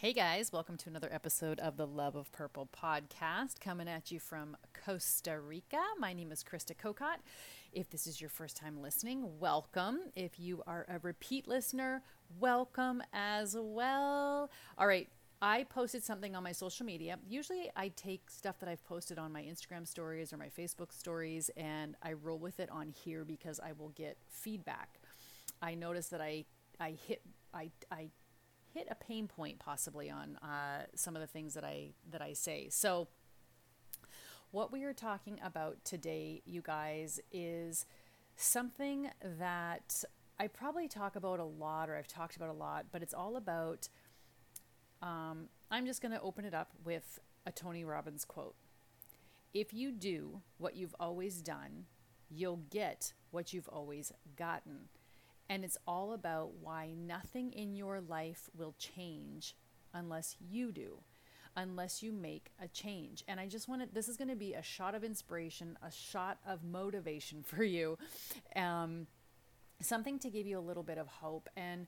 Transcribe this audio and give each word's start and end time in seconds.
Hey 0.00 0.12
guys, 0.12 0.52
welcome 0.52 0.76
to 0.76 0.88
another 0.88 1.08
episode 1.10 1.58
of 1.58 1.76
the 1.76 1.84
Love 1.84 2.14
of 2.14 2.30
Purple 2.30 2.68
podcast, 2.72 3.58
coming 3.58 3.88
at 3.88 4.12
you 4.12 4.20
from 4.20 4.56
Costa 4.72 5.40
Rica. 5.40 5.80
My 5.98 6.12
name 6.12 6.30
is 6.30 6.44
Krista 6.44 6.72
Kokot. 6.76 7.16
If 7.72 7.90
this 7.90 8.06
is 8.06 8.20
your 8.20 8.30
first 8.30 8.56
time 8.56 8.80
listening, 8.80 9.40
welcome. 9.40 9.98
If 10.14 10.38
you 10.38 10.62
are 10.68 10.86
a 10.88 11.00
repeat 11.00 11.48
listener, 11.48 12.04
welcome 12.38 13.02
as 13.12 13.56
well. 13.58 14.52
All 14.78 14.86
right, 14.86 15.08
I 15.42 15.64
posted 15.64 16.04
something 16.04 16.36
on 16.36 16.44
my 16.44 16.52
social 16.52 16.86
media. 16.86 17.18
Usually, 17.28 17.68
I 17.74 17.88
take 17.88 18.30
stuff 18.30 18.60
that 18.60 18.68
I've 18.68 18.84
posted 18.84 19.18
on 19.18 19.32
my 19.32 19.42
Instagram 19.42 19.84
stories 19.84 20.32
or 20.32 20.36
my 20.36 20.48
Facebook 20.48 20.92
stories 20.92 21.50
and 21.56 21.96
I 22.04 22.12
roll 22.12 22.38
with 22.38 22.60
it 22.60 22.70
on 22.70 22.94
here 23.04 23.24
because 23.24 23.58
I 23.58 23.72
will 23.72 23.90
get 23.96 24.16
feedback. 24.28 25.00
I 25.60 25.74
noticed 25.74 26.12
that 26.12 26.20
I 26.20 26.44
I 26.78 26.92
hit 26.92 27.20
I 27.52 27.72
I 27.90 28.10
hit 28.74 28.86
a 28.90 28.94
pain 28.94 29.26
point 29.26 29.58
possibly 29.58 30.10
on 30.10 30.36
uh, 30.36 30.84
some 30.94 31.16
of 31.16 31.20
the 31.20 31.26
things 31.26 31.54
that 31.54 31.64
I 31.64 31.90
that 32.10 32.22
I 32.22 32.32
say. 32.32 32.68
So, 32.70 33.08
what 34.50 34.72
we 34.72 34.84
are 34.84 34.92
talking 34.92 35.38
about 35.42 35.84
today, 35.84 36.42
you 36.44 36.62
guys, 36.62 37.20
is 37.32 37.86
something 38.36 39.10
that 39.38 40.04
I 40.40 40.46
probably 40.46 40.88
talk 40.88 41.16
about 41.16 41.40
a 41.40 41.44
lot, 41.44 41.90
or 41.90 41.96
I've 41.96 42.08
talked 42.08 42.36
about 42.36 42.48
a 42.48 42.52
lot, 42.52 42.86
but 42.92 43.02
it's 43.02 43.14
all 43.14 43.36
about. 43.36 43.88
Um, 45.00 45.48
I'm 45.70 45.86
just 45.86 46.02
going 46.02 46.12
to 46.12 46.20
open 46.20 46.44
it 46.44 46.54
up 46.54 46.72
with 46.84 47.20
a 47.46 47.52
Tony 47.52 47.84
Robbins 47.84 48.24
quote. 48.24 48.56
If 49.54 49.72
you 49.72 49.92
do 49.92 50.42
what 50.58 50.74
you've 50.76 50.94
always 50.98 51.40
done, 51.40 51.86
you'll 52.30 52.62
get 52.70 53.12
what 53.30 53.52
you've 53.52 53.68
always 53.68 54.12
gotten. 54.36 54.88
And 55.48 55.64
it's 55.64 55.78
all 55.86 56.12
about 56.12 56.54
why 56.60 56.92
nothing 56.94 57.52
in 57.52 57.74
your 57.74 58.00
life 58.00 58.50
will 58.56 58.74
change 58.78 59.54
unless 59.94 60.36
you 60.40 60.72
do, 60.72 60.98
unless 61.56 62.02
you 62.02 62.12
make 62.12 62.50
a 62.62 62.68
change. 62.68 63.24
And 63.26 63.40
I 63.40 63.46
just 63.46 63.68
wanted 63.68 63.94
this 63.94 64.08
is 64.08 64.16
going 64.16 64.28
to 64.28 64.36
be 64.36 64.54
a 64.54 64.62
shot 64.62 64.94
of 64.94 65.04
inspiration, 65.04 65.78
a 65.82 65.90
shot 65.90 66.38
of 66.46 66.64
motivation 66.64 67.42
for 67.46 67.62
you, 67.62 67.98
um, 68.56 69.06
something 69.80 70.18
to 70.18 70.30
give 70.30 70.46
you 70.46 70.58
a 70.58 70.60
little 70.60 70.82
bit 70.82 70.98
of 70.98 71.06
hope. 71.06 71.48
And 71.56 71.86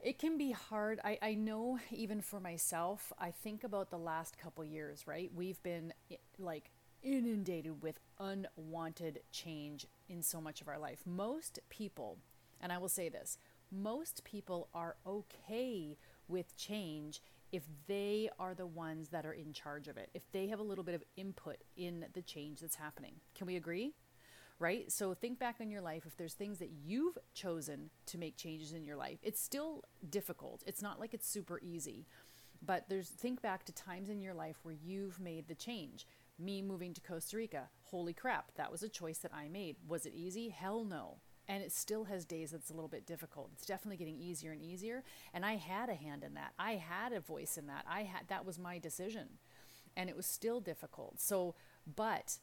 it 0.00 0.18
can 0.18 0.36
be 0.36 0.52
hard. 0.52 1.00
I, 1.04 1.18
I 1.22 1.34
know 1.34 1.78
even 1.90 2.20
for 2.20 2.38
myself, 2.38 3.12
I 3.18 3.30
think 3.30 3.64
about 3.64 3.90
the 3.90 3.98
last 3.98 4.38
couple 4.38 4.64
years, 4.64 5.06
right? 5.06 5.30
We've 5.34 5.62
been 5.62 5.92
like 6.38 6.70
inundated 7.02 7.82
with 7.82 8.00
unwanted 8.18 9.20
change 9.30 9.86
in 10.08 10.22
so 10.22 10.40
much 10.40 10.60
of 10.60 10.68
our 10.68 10.78
life. 10.78 11.02
Most 11.06 11.58
people, 11.70 12.18
and 12.60 12.72
I 12.72 12.78
will 12.78 12.88
say 12.88 13.08
this, 13.08 13.38
most 13.70 14.24
people 14.24 14.68
are 14.74 14.96
okay 15.06 15.96
with 16.28 16.56
change 16.56 17.20
if 17.52 17.62
they 17.86 18.28
are 18.38 18.54
the 18.54 18.66
ones 18.66 19.08
that 19.10 19.24
are 19.24 19.32
in 19.32 19.52
charge 19.52 19.88
of 19.88 19.96
it, 19.96 20.10
if 20.14 20.30
they 20.32 20.48
have 20.48 20.58
a 20.58 20.64
little 20.64 20.84
bit 20.84 20.94
of 20.94 21.04
input 21.16 21.58
in 21.76 22.04
the 22.12 22.22
change 22.22 22.60
that's 22.60 22.76
happening. 22.76 23.14
Can 23.34 23.46
we 23.46 23.56
agree? 23.56 23.92
Right? 24.58 24.90
So 24.90 25.14
think 25.14 25.38
back 25.38 25.56
on 25.60 25.70
your 25.70 25.80
life. 25.80 26.04
If 26.06 26.16
there's 26.16 26.34
things 26.34 26.58
that 26.58 26.70
you've 26.70 27.18
chosen 27.32 27.90
to 28.06 28.18
make 28.18 28.36
changes 28.36 28.72
in 28.72 28.84
your 28.84 28.96
life, 28.96 29.18
it's 29.22 29.40
still 29.40 29.82
difficult. 30.10 30.62
It's 30.66 30.82
not 30.82 31.00
like 31.00 31.14
it's 31.14 31.28
super 31.28 31.60
easy. 31.60 32.06
But 32.64 32.88
there's 32.88 33.08
think 33.08 33.42
back 33.42 33.64
to 33.66 33.72
times 33.72 34.08
in 34.08 34.20
your 34.20 34.34
life 34.34 34.58
where 34.62 34.74
you've 34.74 35.20
made 35.20 35.48
the 35.48 35.54
change 35.54 36.06
me 36.38 36.62
moving 36.62 36.94
to 36.94 37.00
Costa 37.00 37.36
Rica. 37.36 37.68
Holy 37.84 38.12
crap, 38.12 38.54
that 38.56 38.72
was 38.72 38.82
a 38.82 38.88
choice 38.88 39.18
that 39.18 39.34
I 39.34 39.48
made. 39.48 39.76
Was 39.86 40.06
it 40.06 40.14
easy? 40.14 40.48
Hell 40.48 40.84
no. 40.84 41.18
And 41.46 41.62
it 41.62 41.72
still 41.72 42.04
has 42.04 42.24
days 42.24 42.52
that's 42.52 42.70
a 42.70 42.74
little 42.74 42.88
bit 42.88 43.06
difficult. 43.06 43.50
It's 43.52 43.66
definitely 43.66 43.98
getting 43.98 44.18
easier 44.18 44.52
and 44.52 44.62
easier. 44.62 45.04
And 45.32 45.44
I 45.44 45.56
had 45.56 45.88
a 45.90 45.94
hand 45.94 46.24
in 46.24 46.34
that. 46.34 46.54
I 46.58 46.72
had 46.72 47.12
a 47.12 47.20
voice 47.20 47.58
in 47.58 47.66
that. 47.66 47.84
I 47.88 48.04
had 48.04 48.28
that 48.28 48.46
was 48.46 48.58
my 48.58 48.78
decision. 48.78 49.28
And 49.96 50.08
it 50.08 50.16
was 50.16 50.26
still 50.26 50.60
difficult. 50.60 51.20
So, 51.20 51.54
but 51.94 52.38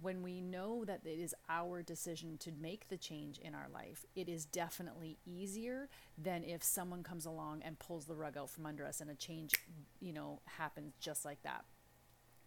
when 0.00 0.22
we 0.22 0.40
know 0.40 0.84
that 0.84 1.02
it 1.04 1.18
is 1.18 1.34
our 1.48 1.82
decision 1.82 2.36
to 2.38 2.52
make 2.52 2.88
the 2.88 2.96
change 2.96 3.38
in 3.38 3.54
our 3.54 3.68
life, 3.72 4.04
it 4.14 4.28
is 4.28 4.44
definitely 4.44 5.18
easier 5.24 5.88
than 6.18 6.44
if 6.44 6.62
someone 6.62 7.02
comes 7.02 7.26
along 7.26 7.62
and 7.62 7.78
pulls 7.78 8.06
the 8.06 8.14
rug 8.14 8.36
out 8.36 8.50
from 8.50 8.66
under 8.66 8.84
us 8.84 9.00
and 9.00 9.10
a 9.10 9.14
change, 9.14 9.52
you 10.00 10.12
know, 10.12 10.40
happens 10.44 10.94
just 11.00 11.24
like 11.24 11.42
that. 11.42 11.64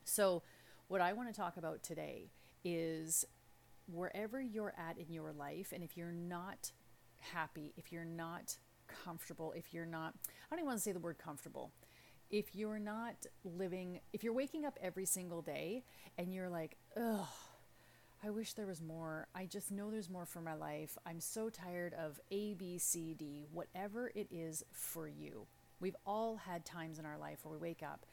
So, 0.03 0.43
what 0.89 1.01
I 1.01 1.13
want 1.13 1.33
to 1.33 1.39
talk 1.39 1.55
about 1.57 1.83
today 1.83 2.31
is 2.65 3.23
wherever 3.87 4.41
you're 4.41 4.73
at 4.75 4.97
in 4.97 5.13
your 5.13 5.31
life, 5.31 5.71
and 5.71 5.83
if 5.83 5.95
you're 5.95 6.11
not 6.11 6.71
happy, 7.19 7.73
if 7.77 7.91
you're 7.91 8.03
not 8.03 8.57
comfortable, 8.87 9.53
if 9.55 9.71
you're 9.71 9.85
not, 9.85 10.15
I 10.17 10.49
don't 10.49 10.59
even 10.59 10.65
want 10.65 10.79
to 10.79 10.83
say 10.83 10.91
the 10.91 10.99
word 10.99 11.19
comfortable. 11.19 11.71
If 12.31 12.55
you're 12.55 12.79
not 12.79 13.27
living, 13.43 13.99
if 14.13 14.23
you're 14.23 14.33
waking 14.33 14.65
up 14.65 14.79
every 14.81 15.05
single 15.05 15.43
day 15.43 15.83
and 16.17 16.33
you're 16.33 16.49
like, 16.49 16.75
ugh, 16.99 17.27
I 18.23 18.31
wish 18.31 18.53
there 18.53 18.65
was 18.65 18.81
more. 18.81 19.27
I 19.35 19.45
just 19.45 19.71
know 19.71 19.91
there's 19.91 20.09
more 20.09 20.25
for 20.25 20.41
my 20.41 20.55
life. 20.55 20.97
I'm 21.05 21.19
so 21.19 21.49
tired 21.49 21.93
of 21.93 22.19
A, 22.31 22.55
B, 22.55 22.79
C, 22.79 23.13
D, 23.13 23.45
whatever 23.53 24.11
it 24.15 24.27
is 24.31 24.63
for 24.71 25.07
you. 25.07 25.45
We've 25.79 25.95
all 26.05 26.35
had 26.35 26.65
times 26.65 26.97
in 26.97 27.05
our 27.05 27.17
life 27.17 27.39
where 27.43 27.57
we 27.57 27.59
wake 27.59 27.83
up 27.83 28.07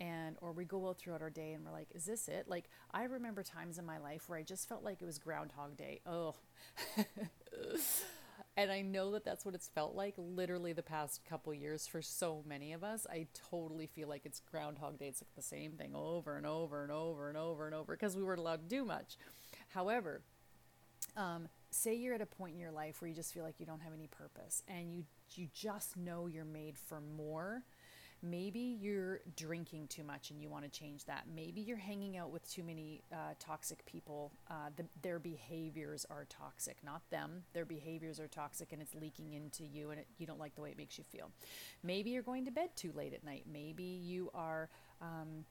and 0.00 0.36
or 0.40 0.52
we 0.52 0.64
go 0.64 0.88
out 0.88 0.98
throughout 0.98 1.22
our 1.22 1.30
day 1.30 1.52
and 1.52 1.64
we're 1.64 1.72
like 1.72 1.88
is 1.94 2.04
this 2.04 2.28
it? 2.28 2.46
Like 2.48 2.68
i 2.92 3.04
remember 3.04 3.42
times 3.42 3.78
in 3.78 3.86
my 3.86 3.98
life 3.98 4.28
where 4.28 4.38
i 4.38 4.42
just 4.42 4.68
felt 4.68 4.82
like 4.84 5.02
it 5.02 5.04
was 5.06 5.18
groundhog 5.18 5.76
day. 5.76 6.00
Oh 6.06 6.34
and 8.56 8.70
i 8.70 8.80
know 8.80 9.12
that 9.12 9.24
that's 9.24 9.44
what 9.44 9.54
it's 9.54 9.68
felt 9.68 9.94
like 9.94 10.14
literally 10.16 10.72
the 10.72 10.82
past 10.82 11.24
couple 11.24 11.52
years 11.54 11.86
for 11.86 12.02
so 12.02 12.42
many 12.46 12.72
of 12.72 12.84
us. 12.84 13.06
I 13.10 13.26
totally 13.50 13.86
feel 13.86 14.08
like 14.08 14.24
it's 14.24 14.40
groundhog 14.40 14.98
day. 14.98 15.06
It's 15.06 15.22
like 15.22 15.34
the 15.34 15.42
same 15.42 15.72
thing 15.72 15.94
over 15.94 16.36
and 16.36 16.46
over 16.46 16.82
and 16.82 16.92
over 16.92 17.28
and 17.28 17.36
over 17.36 17.66
and 17.66 17.74
over 17.74 17.94
because 17.94 18.16
we 18.16 18.22
weren't 18.22 18.40
allowed 18.40 18.62
to 18.62 18.76
do 18.76 18.84
much. 18.84 19.16
However 19.68 20.22
um, 21.16 21.48
say 21.70 21.94
you're 21.94 22.14
at 22.14 22.20
a 22.20 22.26
point 22.26 22.54
in 22.54 22.60
your 22.60 22.70
life 22.70 23.00
where 23.00 23.08
you 23.08 23.14
just 23.14 23.34
feel 23.34 23.42
like 23.42 23.58
you 23.58 23.66
don't 23.66 23.80
have 23.80 23.92
any 23.92 24.06
purpose 24.06 24.62
and 24.68 24.92
you 24.92 25.04
you 25.34 25.48
just 25.52 25.96
know 25.96 26.26
you're 26.26 26.44
made 26.44 26.78
for 26.78 27.00
more 27.00 27.62
Maybe 28.22 28.76
you're 28.80 29.20
drinking 29.36 29.88
too 29.88 30.02
much 30.02 30.30
and 30.30 30.40
you 30.40 30.48
want 30.48 30.64
to 30.64 30.70
change 30.70 31.04
that. 31.04 31.24
Maybe 31.34 31.60
you're 31.60 31.76
hanging 31.76 32.16
out 32.16 32.30
with 32.30 32.48
too 32.50 32.64
many 32.64 33.02
uh, 33.12 33.34
toxic 33.38 33.84
people. 33.86 34.32
Uh, 34.50 34.70
the, 34.76 34.84
their 35.02 35.18
behaviors 35.18 36.04
are 36.10 36.26
toxic, 36.28 36.78
not 36.84 37.02
them. 37.10 37.44
Their 37.52 37.64
behaviors 37.64 38.18
are 38.18 38.28
toxic 38.28 38.72
and 38.72 38.82
it's 38.82 38.94
leaking 38.94 39.34
into 39.34 39.64
you 39.64 39.90
and 39.90 40.00
it, 40.00 40.06
you 40.18 40.26
don't 40.26 40.40
like 40.40 40.54
the 40.54 40.62
way 40.62 40.70
it 40.70 40.78
makes 40.78 40.98
you 40.98 41.04
feel. 41.04 41.30
Maybe 41.82 42.10
you're 42.10 42.22
going 42.22 42.44
to 42.46 42.50
bed 42.50 42.70
too 42.76 42.92
late 42.92 43.14
at 43.14 43.24
night. 43.24 43.44
Maybe 43.50 43.84
you 43.84 44.30
are. 44.34 44.68
Um, 45.00 45.44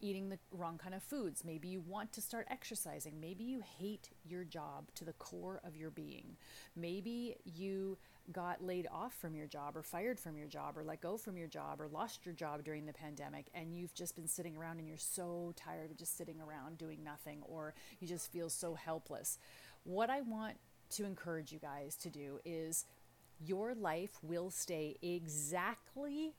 eating 0.00 0.28
the 0.28 0.38
wrong 0.52 0.78
kind 0.78 0.94
of 0.94 1.02
foods. 1.02 1.44
Maybe 1.44 1.68
you 1.68 1.80
want 1.80 2.12
to 2.12 2.20
start 2.20 2.46
exercising. 2.50 3.20
Maybe 3.20 3.44
you 3.44 3.62
hate 3.78 4.10
your 4.24 4.44
job 4.44 4.86
to 4.96 5.04
the 5.04 5.12
core 5.14 5.60
of 5.64 5.76
your 5.76 5.90
being. 5.90 6.36
Maybe 6.76 7.36
you 7.44 7.98
got 8.32 8.62
laid 8.64 8.86
off 8.92 9.14
from 9.14 9.34
your 9.34 9.46
job 9.46 9.76
or 9.76 9.82
fired 9.82 10.20
from 10.20 10.36
your 10.36 10.46
job 10.46 10.78
or 10.78 10.84
let 10.84 11.00
go 11.00 11.16
from 11.16 11.36
your 11.36 11.48
job 11.48 11.80
or 11.80 11.88
lost 11.88 12.24
your 12.24 12.34
job 12.34 12.62
during 12.64 12.86
the 12.86 12.92
pandemic 12.92 13.46
and 13.54 13.74
you've 13.74 13.94
just 13.94 14.14
been 14.14 14.28
sitting 14.28 14.56
around 14.56 14.78
and 14.78 14.86
you're 14.86 14.96
so 14.96 15.52
tired 15.56 15.90
of 15.90 15.96
just 15.96 16.16
sitting 16.16 16.40
around 16.40 16.78
doing 16.78 17.02
nothing 17.02 17.42
or 17.42 17.74
you 17.98 18.06
just 18.06 18.30
feel 18.30 18.48
so 18.48 18.74
helpless. 18.74 19.38
What 19.84 20.10
I 20.10 20.20
want 20.20 20.56
to 20.90 21.04
encourage 21.04 21.52
you 21.52 21.58
guys 21.58 21.96
to 21.96 22.10
do 22.10 22.38
is 22.44 22.84
your 23.44 23.74
life 23.74 24.18
will 24.22 24.50
stay 24.50 24.96
exactly 25.02 26.34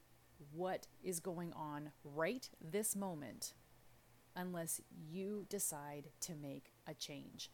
what 0.52 0.88
is 1.04 1.20
going 1.20 1.54
on 1.54 1.92
right 2.04 2.50
this 2.62 2.96
moment 2.96 3.54
unless 4.36 4.82
you 5.10 5.46
decide 5.50 6.10
to 6.22 6.36
make 6.36 6.72
a 6.88 6.94
change. 6.94 7.50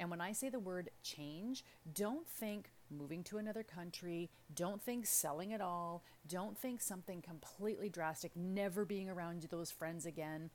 And 0.00 0.10
when 0.10 0.20
I 0.20 0.32
say 0.32 0.48
the 0.48 0.60
word 0.60 0.90
change, 1.02 1.64
don't 1.92 2.26
think 2.26 2.70
moving 2.90 3.24
to 3.24 3.38
another 3.38 3.62
country. 3.62 4.30
Don't 4.54 4.82
think 4.82 5.06
selling 5.06 5.50
it 5.50 5.60
all. 5.60 6.04
Don't 6.26 6.56
think 6.56 6.80
something 6.80 7.20
completely 7.20 7.88
drastic, 7.88 8.36
never 8.36 8.84
being 8.84 9.08
around 9.08 9.46
those 9.50 9.70
friends 9.70 10.06
again. 10.06 10.50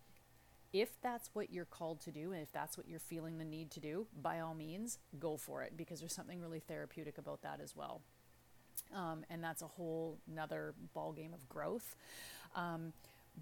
If 0.72 1.00
that's 1.02 1.30
what 1.34 1.52
you're 1.52 1.66
called 1.66 2.02
to 2.02 2.12
do, 2.12 2.32
and 2.32 2.42
if 2.42 2.52
that's 2.52 2.78
what 2.78 2.88
you're 2.88 3.00
feeling 3.00 3.38
the 3.38 3.46
need 3.46 3.70
to 3.72 3.80
do, 3.80 4.08
by 4.20 4.40
all 4.40 4.56
means, 4.56 4.98
go 5.20 5.38
for 5.38 5.62
it 5.62 5.78
because 5.78 6.00
there's 6.00 6.16
something 6.16 6.42
really 6.42 6.60
therapeutic 6.60 7.18
about 7.18 7.44
that 7.44 7.60
as 7.62 7.76
well. 7.76 8.02
Um, 8.94 9.26
and 9.30 9.44
that's 9.44 9.62
a 9.62 9.68
whole 9.68 10.20
another 10.32 10.74
ball 10.94 11.12
game 11.12 11.34
of 11.34 11.48
growth. 11.50 11.96
Um, 12.56 12.94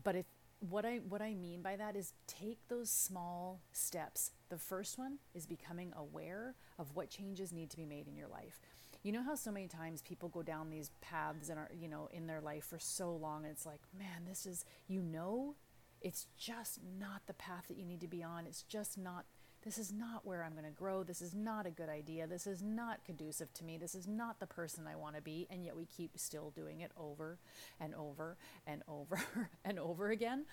but 0.03 0.15
if 0.15 0.25
what 0.69 0.85
I 0.85 0.97
what 1.09 1.21
I 1.21 1.33
mean 1.33 1.61
by 1.61 1.75
that 1.75 1.95
is 1.95 2.13
take 2.27 2.59
those 2.67 2.89
small 2.89 3.61
steps. 3.71 4.31
The 4.49 4.57
first 4.57 4.97
one 4.97 5.17
is 5.33 5.45
becoming 5.45 5.91
aware 5.97 6.55
of 6.77 6.95
what 6.95 7.09
changes 7.09 7.51
need 7.51 7.69
to 7.71 7.77
be 7.77 7.85
made 7.85 8.07
in 8.07 8.15
your 8.15 8.27
life 8.27 8.59
you 9.03 9.11
know 9.11 9.23
how 9.23 9.35
so 9.35 9.51
many 9.51 9.67
times 9.67 10.01
people 10.01 10.29
go 10.29 10.43
down 10.43 10.69
these 10.69 10.91
paths 11.01 11.49
and 11.49 11.57
are 11.57 11.69
you 11.79 11.87
know 11.87 12.07
in 12.11 12.27
their 12.27 12.41
life 12.41 12.65
for 12.65 12.79
so 12.79 13.13
long 13.15 13.43
and 13.43 13.51
it's 13.51 13.65
like 13.65 13.81
man 13.97 14.25
this 14.27 14.45
is 14.45 14.65
you 14.87 15.01
know 15.01 15.55
it's 16.01 16.27
just 16.37 16.79
not 16.99 17.21
the 17.27 17.33
path 17.33 17.65
that 17.67 17.77
you 17.77 17.85
need 17.85 18.01
to 18.01 18.07
be 18.07 18.23
on 18.23 18.45
it's 18.45 18.63
just 18.63 18.97
not 18.97 19.25
this 19.63 19.77
is 19.77 19.93
not 19.93 20.25
where 20.25 20.43
I'm 20.43 20.53
going 20.53 20.65
to 20.65 20.71
grow. 20.71 21.03
This 21.03 21.21
is 21.21 21.35
not 21.35 21.65
a 21.65 21.71
good 21.71 21.89
idea. 21.89 22.25
This 22.25 22.47
is 22.47 22.63
not 22.63 23.03
conducive 23.05 23.53
to 23.53 23.63
me. 23.63 23.77
This 23.77 23.93
is 23.93 24.07
not 24.07 24.39
the 24.39 24.47
person 24.47 24.87
I 24.87 24.95
want 24.95 25.15
to 25.15 25.21
be. 25.21 25.47
And 25.49 25.63
yet 25.63 25.75
we 25.75 25.85
keep 25.85 26.17
still 26.17 26.51
doing 26.55 26.81
it 26.81 26.91
over 26.97 27.37
and 27.79 27.93
over 27.93 28.37
and 28.65 28.81
over 28.87 29.21
and 29.65 29.77
over 29.77 30.09
again. 30.09 30.45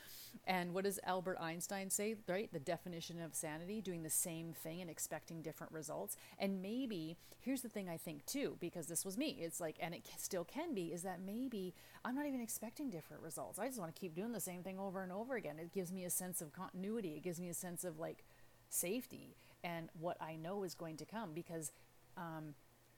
And 0.46 0.74
what 0.74 0.84
does 0.84 1.00
Albert 1.04 1.38
Einstein 1.40 1.88
say, 1.90 2.16
right? 2.26 2.52
The 2.52 2.60
definition 2.60 3.20
of 3.20 3.34
sanity, 3.34 3.80
doing 3.80 4.02
the 4.02 4.10
same 4.10 4.52
thing 4.52 4.82
and 4.82 4.90
expecting 4.90 5.40
different 5.40 5.72
results. 5.72 6.16
And 6.38 6.60
maybe, 6.60 7.16
here's 7.40 7.62
the 7.62 7.68
thing 7.68 7.88
I 7.88 7.96
think 7.96 8.26
too, 8.26 8.56
because 8.60 8.88
this 8.88 9.06
was 9.06 9.16
me. 9.16 9.38
It's 9.40 9.60
like, 9.60 9.76
and 9.80 9.94
it 9.94 10.06
still 10.18 10.44
can 10.44 10.74
be, 10.74 10.92
is 10.92 11.02
that 11.02 11.20
maybe 11.24 11.74
I'm 12.04 12.14
not 12.14 12.26
even 12.26 12.42
expecting 12.42 12.90
different 12.90 13.22
results. 13.22 13.58
I 13.58 13.66
just 13.66 13.80
want 13.80 13.94
to 13.94 13.98
keep 13.98 14.14
doing 14.14 14.32
the 14.32 14.40
same 14.40 14.62
thing 14.62 14.78
over 14.78 15.02
and 15.02 15.12
over 15.12 15.36
again. 15.36 15.58
It 15.58 15.72
gives 15.72 15.92
me 15.92 16.04
a 16.04 16.10
sense 16.10 16.42
of 16.42 16.52
continuity. 16.52 17.14
It 17.14 17.22
gives 17.22 17.40
me 17.40 17.48
a 17.48 17.54
sense 17.54 17.84
of 17.84 17.98
like, 17.98 18.24
safety 18.68 19.36
and 19.64 19.88
what 19.98 20.16
I 20.20 20.36
know 20.36 20.62
is 20.62 20.74
going 20.74 20.96
to 20.98 21.04
come 21.04 21.30
because 21.34 21.72
um, 22.16 22.54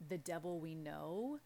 the 0.09 0.19
devil 0.19 0.59
we 0.61 0.75
know 0.75 1.39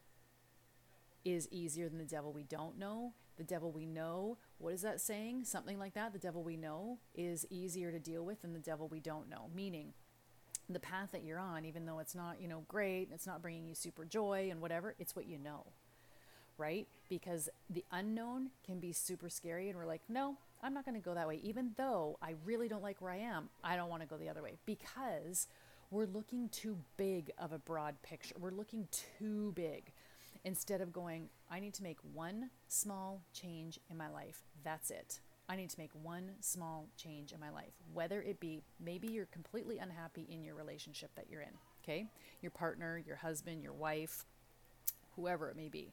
is 1.24 1.48
easier 1.50 1.88
than 1.88 1.98
the 1.98 2.04
devil 2.04 2.32
we 2.32 2.42
don't 2.42 2.78
know. 2.78 3.12
The 3.36 3.44
devil 3.44 3.72
we 3.72 3.86
know, 3.86 4.38
what 4.58 4.74
is 4.74 4.82
that 4.82 5.00
saying? 5.00 5.44
Something 5.44 5.78
like 5.78 5.94
that. 5.94 6.12
The 6.12 6.18
devil 6.18 6.44
we 6.44 6.56
know 6.56 6.98
is 7.14 7.46
easier 7.50 7.90
to 7.90 7.98
deal 7.98 8.24
with 8.24 8.42
than 8.42 8.52
the 8.52 8.60
devil 8.60 8.86
we 8.86 9.00
don't 9.00 9.28
know. 9.28 9.50
Meaning, 9.54 9.92
the 10.68 10.80
path 10.80 11.10
that 11.12 11.24
you're 11.24 11.38
on, 11.38 11.64
even 11.64 11.84
though 11.84 11.98
it's 11.98 12.14
not, 12.14 12.40
you 12.40 12.48
know, 12.48 12.64
great, 12.68 13.08
it's 13.12 13.26
not 13.26 13.42
bringing 13.42 13.66
you 13.66 13.74
super 13.74 14.04
joy 14.04 14.48
and 14.50 14.60
whatever, 14.60 14.94
it's 14.98 15.16
what 15.16 15.26
you 15.26 15.38
know, 15.38 15.66
right? 16.58 16.86
Because 17.08 17.48
the 17.70 17.84
unknown 17.92 18.50
can 18.64 18.80
be 18.80 18.92
super 18.92 19.28
scary, 19.28 19.68
and 19.68 19.78
we're 19.78 19.86
like, 19.86 20.02
no, 20.08 20.36
I'm 20.62 20.74
not 20.74 20.84
going 20.84 21.00
to 21.00 21.04
go 21.04 21.14
that 21.14 21.28
way. 21.28 21.40
Even 21.42 21.72
though 21.76 22.18
I 22.22 22.34
really 22.44 22.68
don't 22.68 22.82
like 22.82 23.02
where 23.02 23.12
I 23.12 23.18
am, 23.18 23.48
I 23.62 23.76
don't 23.76 23.90
want 23.90 24.02
to 24.02 24.08
go 24.08 24.16
the 24.16 24.28
other 24.28 24.42
way 24.42 24.56
because 24.64 25.46
we're 25.90 26.06
looking 26.06 26.48
too 26.48 26.78
big 26.96 27.30
of 27.38 27.52
a 27.52 27.58
broad 27.58 28.00
picture. 28.02 28.34
We're 28.38 28.50
looking 28.50 28.88
too 29.18 29.52
big 29.54 29.92
instead 30.44 30.80
of 30.80 30.92
going, 30.92 31.28
I 31.50 31.60
need 31.60 31.74
to 31.74 31.82
make 31.82 31.98
one 32.12 32.50
small 32.68 33.22
change 33.32 33.78
in 33.90 33.96
my 33.96 34.08
life. 34.08 34.44
That's 34.62 34.90
it. 34.90 35.20
I 35.48 35.56
need 35.56 35.70
to 35.70 35.78
make 35.78 35.90
one 36.02 36.30
small 36.40 36.88
change 36.96 37.32
in 37.32 37.40
my 37.40 37.50
life, 37.50 37.74
whether 37.92 38.22
it 38.22 38.40
be 38.40 38.62
maybe 38.82 39.08
you're 39.08 39.26
completely 39.26 39.78
unhappy 39.78 40.26
in 40.30 40.42
your 40.42 40.54
relationship 40.54 41.10
that 41.16 41.26
you're 41.30 41.42
in, 41.42 41.52
okay? 41.82 42.06
Your 42.40 42.50
partner, 42.50 43.02
your 43.06 43.16
husband, 43.16 43.62
your 43.62 43.74
wife, 43.74 44.24
whoever 45.16 45.50
it 45.50 45.56
may 45.56 45.68
be. 45.68 45.92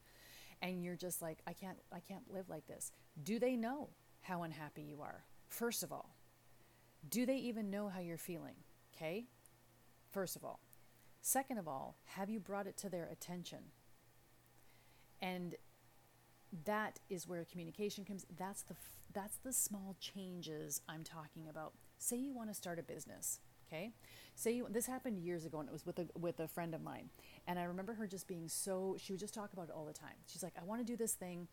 And 0.62 0.82
you're 0.82 0.96
just 0.96 1.20
like, 1.20 1.40
I 1.46 1.52
can't 1.52 1.78
I 1.92 2.00
can't 2.00 2.32
live 2.32 2.48
like 2.48 2.66
this. 2.66 2.92
Do 3.22 3.38
they 3.38 3.56
know? 3.56 3.90
how 4.22 4.42
unhappy 4.42 4.82
you 4.82 5.02
are. 5.02 5.24
First 5.48 5.82
of 5.82 5.92
all, 5.92 6.16
do 7.08 7.26
they 7.26 7.36
even 7.36 7.70
know 7.70 7.88
how 7.88 8.00
you're 8.00 8.16
feeling? 8.16 8.54
Okay? 8.94 9.26
First 10.10 10.36
of 10.36 10.44
all. 10.44 10.60
Second 11.20 11.58
of 11.58 11.68
all, 11.68 11.96
have 12.04 12.30
you 12.30 12.40
brought 12.40 12.66
it 12.66 12.76
to 12.78 12.88
their 12.88 13.08
attention? 13.12 13.58
And 15.20 15.54
that 16.64 16.98
is 17.08 17.28
where 17.28 17.44
communication 17.44 18.04
comes. 18.04 18.26
That's 18.36 18.62
the 18.62 18.74
that's 19.12 19.36
the 19.38 19.52
small 19.52 19.94
changes 20.00 20.80
I'm 20.88 21.04
talking 21.04 21.48
about. 21.48 21.74
Say 21.98 22.16
you 22.16 22.32
want 22.32 22.48
to 22.48 22.54
start 22.54 22.78
a 22.78 22.82
business, 22.82 23.40
okay? 23.72 23.92
Say 24.34 24.52
you, 24.52 24.66
this 24.70 24.86
happened 24.86 25.18
years 25.18 25.44
ago 25.44 25.60
and 25.60 25.68
it 25.68 25.72
was 25.72 25.86
with 25.86 25.98
a 25.98 26.06
with 26.18 26.40
a 26.40 26.48
friend 26.48 26.74
of 26.74 26.82
mine. 26.82 27.10
And 27.46 27.58
I 27.58 27.64
remember 27.64 27.94
her 27.94 28.06
just 28.06 28.26
being 28.26 28.48
so 28.48 28.96
she 28.98 29.12
would 29.12 29.20
just 29.20 29.34
talk 29.34 29.52
about 29.52 29.68
it 29.68 29.74
all 29.76 29.84
the 29.84 29.92
time. 29.92 30.16
She's 30.26 30.42
like, 30.42 30.54
"I 30.60 30.64
want 30.64 30.80
to 30.80 30.84
do 30.84 30.96
this 30.96 31.12
thing 31.12 31.48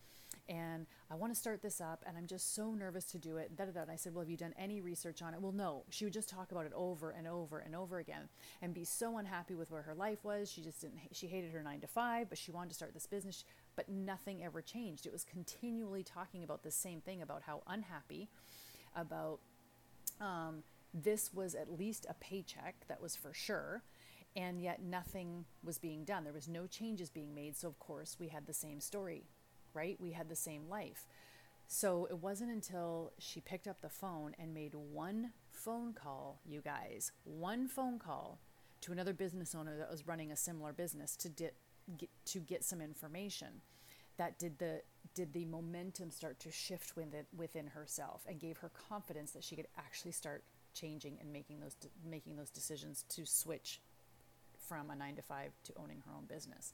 and 0.48 0.86
I 1.10 1.16
want 1.16 1.32
to 1.32 1.38
start 1.38 1.62
this 1.62 1.80
up 1.80 2.04
and 2.06 2.16
I'm 2.16 2.26
just 2.26 2.54
so 2.54 2.72
nervous 2.72 3.04
to 3.06 3.18
do 3.18 3.36
it. 3.36 3.56
Da, 3.56 3.64
da, 3.64 3.72
da. 3.72 3.82
And 3.82 3.90
I 3.90 3.96
said, 3.96 4.14
Well, 4.14 4.22
have 4.22 4.30
you 4.30 4.36
done 4.36 4.54
any 4.58 4.80
research 4.80 5.22
on 5.22 5.34
it? 5.34 5.40
Well, 5.40 5.52
no. 5.52 5.84
She 5.90 6.04
would 6.04 6.12
just 6.12 6.28
talk 6.28 6.52
about 6.52 6.66
it 6.66 6.72
over 6.74 7.10
and 7.10 7.26
over 7.26 7.58
and 7.58 7.74
over 7.74 7.98
again 7.98 8.28
and 8.62 8.72
be 8.74 8.84
so 8.84 9.18
unhappy 9.18 9.54
with 9.54 9.70
where 9.70 9.82
her 9.82 9.94
life 9.94 10.24
was. 10.24 10.50
She 10.50 10.62
just 10.62 10.80
didn't, 10.80 11.00
she 11.12 11.26
hated 11.26 11.52
her 11.52 11.62
nine 11.62 11.80
to 11.80 11.86
five, 11.86 12.28
but 12.28 12.38
she 12.38 12.50
wanted 12.50 12.70
to 12.70 12.74
start 12.74 12.94
this 12.94 13.06
business, 13.06 13.44
but 13.76 13.88
nothing 13.88 14.42
ever 14.42 14.62
changed. 14.62 15.06
It 15.06 15.12
was 15.12 15.24
continually 15.24 16.02
talking 16.02 16.42
about 16.44 16.62
the 16.62 16.70
same 16.70 17.00
thing 17.00 17.22
about 17.22 17.42
how 17.42 17.62
unhappy, 17.66 18.28
about 18.94 19.40
um, 20.20 20.62
this 20.92 21.32
was 21.32 21.54
at 21.54 21.72
least 21.78 22.06
a 22.08 22.14
paycheck, 22.14 22.86
that 22.88 23.00
was 23.00 23.16
for 23.16 23.32
sure 23.32 23.82
and 24.36 24.60
yet 24.62 24.80
nothing 24.80 25.44
was 25.64 25.76
being 25.76 26.04
done. 26.04 26.22
There 26.22 26.32
was 26.32 26.46
no 26.46 26.68
changes 26.68 27.10
being 27.10 27.34
made. 27.34 27.56
So, 27.56 27.66
of 27.66 27.80
course, 27.80 28.16
we 28.20 28.28
had 28.28 28.46
the 28.46 28.54
same 28.54 28.80
story 28.80 29.24
right? 29.74 29.96
We 30.00 30.12
had 30.12 30.28
the 30.28 30.36
same 30.36 30.68
life. 30.68 31.06
So 31.66 32.06
it 32.10 32.18
wasn't 32.18 32.50
until 32.50 33.12
she 33.18 33.40
picked 33.40 33.68
up 33.68 33.80
the 33.80 33.88
phone 33.88 34.34
and 34.38 34.52
made 34.52 34.74
one 34.74 35.32
phone 35.52 35.92
call, 35.92 36.40
you 36.44 36.60
guys, 36.60 37.12
one 37.24 37.68
phone 37.68 37.98
call 37.98 38.40
to 38.80 38.92
another 38.92 39.12
business 39.12 39.54
owner 39.54 39.76
that 39.78 39.90
was 39.90 40.06
running 40.06 40.32
a 40.32 40.36
similar 40.36 40.72
business 40.72 41.14
to 41.16 41.28
get, 41.28 41.54
get 41.96 42.08
to 42.26 42.40
get 42.40 42.64
some 42.64 42.80
information 42.80 43.60
that 44.16 44.38
did 44.38 44.58
the 44.58 44.82
did 45.14 45.32
the 45.32 45.44
momentum 45.44 46.10
start 46.10 46.38
to 46.40 46.50
shift 46.50 46.96
within 46.96 47.24
within 47.36 47.66
herself 47.68 48.22
and 48.28 48.40
gave 48.40 48.58
her 48.58 48.70
confidence 48.88 49.32
that 49.32 49.44
she 49.44 49.56
could 49.56 49.66
actually 49.76 50.12
start 50.12 50.44
changing 50.74 51.18
and 51.20 51.32
making 51.32 51.60
those 51.60 51.76
making 52.08 52.36
those 52.36 52.50
decisions 52.50 53.04
to 53.10 53.26
switch 53.26 53.80
from 54.70 54.90
a 54.90 54.94
9 54.94 55.16
to 55.16 55.22
5 55.22 55.50
to 55.64 55.72
owning 55.76 56.02
her 56.06 56.12
own 56.16 56.26
business. 56.26 56.72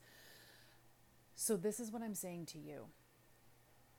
So, 1.34 1.56
this 1.56 1.80
is 1.80 1.90
what 1.90 2.02
I'm 2.02 2.14
saying 2.14 2.46
to 2.46 2.58
you. 2.58 2.86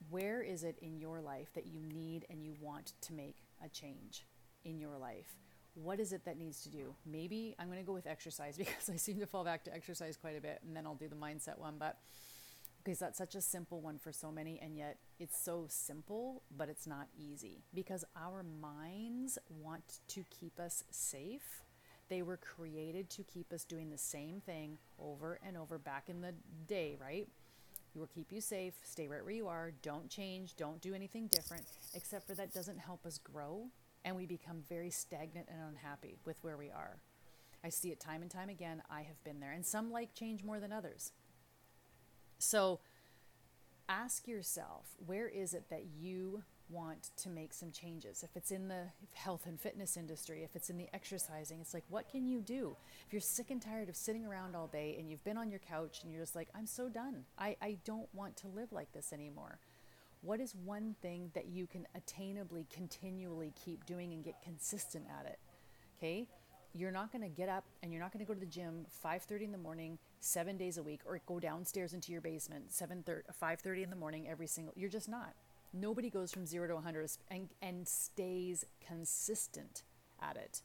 Where 0.10 0.42
is 0.42 0.64
it 0.64 0.78
in 0.82 1.00
your 1.00 1.22
life 1.22 1.54
that 1.56 1.66
you 1.66 1.80
need 1.82 2.26
and 2.30 2.44
you 2.44 2.54
want 2.62 2.94
to 3.02 3.14
make 3.14 3.38
a 3.64 3.70
change 3.70 4.26
in 4.66 4.80
your 4.80 4.98
life? 4.98 5.38
What 5.74 6.00
is 6.00 6.14
it 6.14 6.26
that 6.26 6.38
needs 6.38 6.62
to 6.64 6.70
do? 6.70 6.96
Maybe 7.06 7.56
I'm 7.60 7.68
going 7.68 7.80
to 7.80 7.86
go 7.86 7.94
with 7.94 8.08
exercise 8.08 8.58
because 8.58 8.90
I 8.90 8.96
seem 8.96 9.20
to 9.20 9.26
fall 9.26 9.44
back 9.44 9.64
to 9.66 9.74
exercise 9.74 10.18
quite 10.18 10.38
a 10.38 10.42
bit, 10.42 10.62
and 10.66 10.76
then 10.76 10.86
I'll 10.86 10.96
do 10.96 11.08
the 11.08 11.16
mindset 11.16 11.58
one. 11.58 11.76
But 11.80 11.98
because 12.88 13.00
that's 13.00 13.18
such 13.18 13.36
a 13.36 13.42
simple 13.42 13.82
one 13.82 13.98
for 13.98 14.14
so 14.14 14.32
many, 14.32 14.58
and 14.62 14.78
yet 14.78 14.96
it's 15.20 15.38
so 15.38 15.66
simple, 15.68 16.42
but 16.56 16.70
it's 16.70 16.88
not 16.88 17.08
easy 17.20 17.66
because 17.74 18.06
our 18.16 18.44
minds 18.44 19.38
want 19.50 20.00
to 20.08 20.24
keep 20.30 20.58
us 20.58 20.86
safe 20.90 21.66
they 22.10 22.22
were 22.22 22.38
created 22.38 23.10
to 23.10 23.24
keep 23.24 23.52
us 23.52 23.66
doing 23.66 23.90
the 23.90 23.98
same 23.98 24.40
thing 24.40 24.78
over 24.98 25.38
and 25.46 25.58
over 25.58 25.78
back 25.78 26.08
in 26.08 26.22
the 26.22 26.34
day, 26.66 26.96
right? 27.02 27.28
We 27.94 28.00
will 28.00 28.08
keep 28.08 28.32
you 28.32 28.40
safe, 28.40 28.76
stay 28.84 29.10
right 29.10 29.22
where 29.22 29.34
you 29.34 29.50
are, 29.50 29.74
don't 29.82 30.10
change, 30.10 30.56
don't 30.56 30.80
do 30.80 30.94
anything 30.94 31.28
different, 31.28 31.66
except 31.94 32.26
for 32.26 32.36
that 32.36 32.54
doesn't 32.54 32.80
help 32.80 33.06
us 33.06 33.18
grow 33.18 33.66
and 34.06 34.16
we 34.16 34.26
become 34.26 34.64
very 34.70 34.92
stagnant 34.92 35.50
and 35.50 35.60
unhappy 35.68 36.16
with 36.24 36.42
where 36.42 36.56
we 36.56 36.70
are. 36.70 36.96
I 37.62 37.70
see 37.70 37.92
it 37.92 38.00
time 38.00 38.22
and 38.22 38.32
time 38.32 38.48
again. 38.48 38.82
I 38.90 39.02
have 39.02 39.22
been 39.26 39.42
there, 39.42 39.52
and 39.52 39.66
some 39.66 39.92
like 39.92 40.14
change 40.14 40.44
more 40.44 40.62
than 40.62 40.72
others. 40.72 41.12
So 42.38 42.80
ask 43.90 44.28
yourself 44.28 44.96
where 45.06 45.28
is 45.28 45.54
it 45.54 45.70
that 45.70 45.86
you 46.00 46.44
want 46.70 47.12
to 47.18 47.30
make 47.30 47.54
some 47.54 47.72
changes. 47.72 48.24
If 48.24 48.36
it's 48.36 48.52
in 48.52 48.68
the 48.68 48.84
health 49.14 49.46
and 49.46 49.60
fitness 49.60 49.98
industry, 49.98 50.44
if 50.44 50.56
it's 50.56 50.70
in 50.70 50.78
the 50.78 50.90
exercising, 50.94 51.60
it's 51.62 51.74
like, 51.74 51.86
what 51.90 52.10
can 52.10 52.28
you 52.28 52.42
do? 52.42 52.76
If 53.06 53.14
you're 53.14 53.22
sick 53.22 53.52
and 53.52 53.62
tired 53.62 53.90
of 53.90 53.96
sitting 53.96 54.26
around 54.26 54.56
all 54.56 54.68
day 54.68 54.96
and 55.00 55.10
you've 55.10 55.24
been 55.24 55.38
on 55.38 55.50
your 55.50 55.60
couch 55.60 56.00
and 56.04 56.12
you're 56.12 56.22
just 56.22 56.36
like, 56.36 56.50
I'm 56.54 56.68
so 56.68 56.90
done, 56.90 57.24
I, 57.38 57.56
I 57.62 57.78
don't 57.86 58.14
want 58.14 58.36
to 58.38 58.48
live 58.48 58.72
like 58.72 58.92
this 58.92 59.14
anymore. 59.14 59.60
What 60.22 60.40
is 60.40 60.56
one 60.56 60.96
thing 61.02 61.32
that 61.36 61.48
you 61.48 61.68
can 61.68 61.88
attainably, 61.96 62.70
continually 62.70 63.54
keep 63.64 63.86
doing 63.86 64.14
and 64.14 64.24
get 64.24 64.42
consistent 64.42 65.06
at 65.20 65.26
it? 65.26 65.40
Okay? 65.98 66.28
You're 66.78 66.92
not 66.92 67.12
going 67.12 67.24
to 67.24 67.30
get 67.30 67.50
up 67.50 67.66
and 67.82 67.92
you're 67.92 68.02
not 68.02 68.14
going 68.14 68.24
to 68.24 68.28
go 68.28 68.34
to 68.34 68.40
the 68.40 68.46
gym 68.46 68.86
5:30 69.04 69.46
in 69.46 69.52
the 69.52 69.58
morning, 69.58 69.98
7 70.20 70.58
days 70.58 70.78
a 70.78 70.84
week 70.84 71.02
or 71.06 71.20
go 71.26 71.40
downstairs 71.40 71.94
into 71.94 72.12
your 72.12 72.22
basement 72.22 72.72
7:30 72.72 73.24
5:30 73.42 73.84
in 73.84 73.90
the 73.90 73.96
morning 73.96 74.28
every 74.28 74.48
single 74.48 74.74
you're 74.76 74.90
just 74.90 75.10
not 75.10 75.34
Nobody 75.74 76.10
goes 76.10 76.32
from 76.32 76.46
zero 76.46 76.68
to 76.68 76.76
100 76.76 77.12
and, 77.30 77.50
and 77.62 77.88
stays 77.88 78.66
consistent 78.86 79.84
at 80.22 80.38
it. 80.38 80.62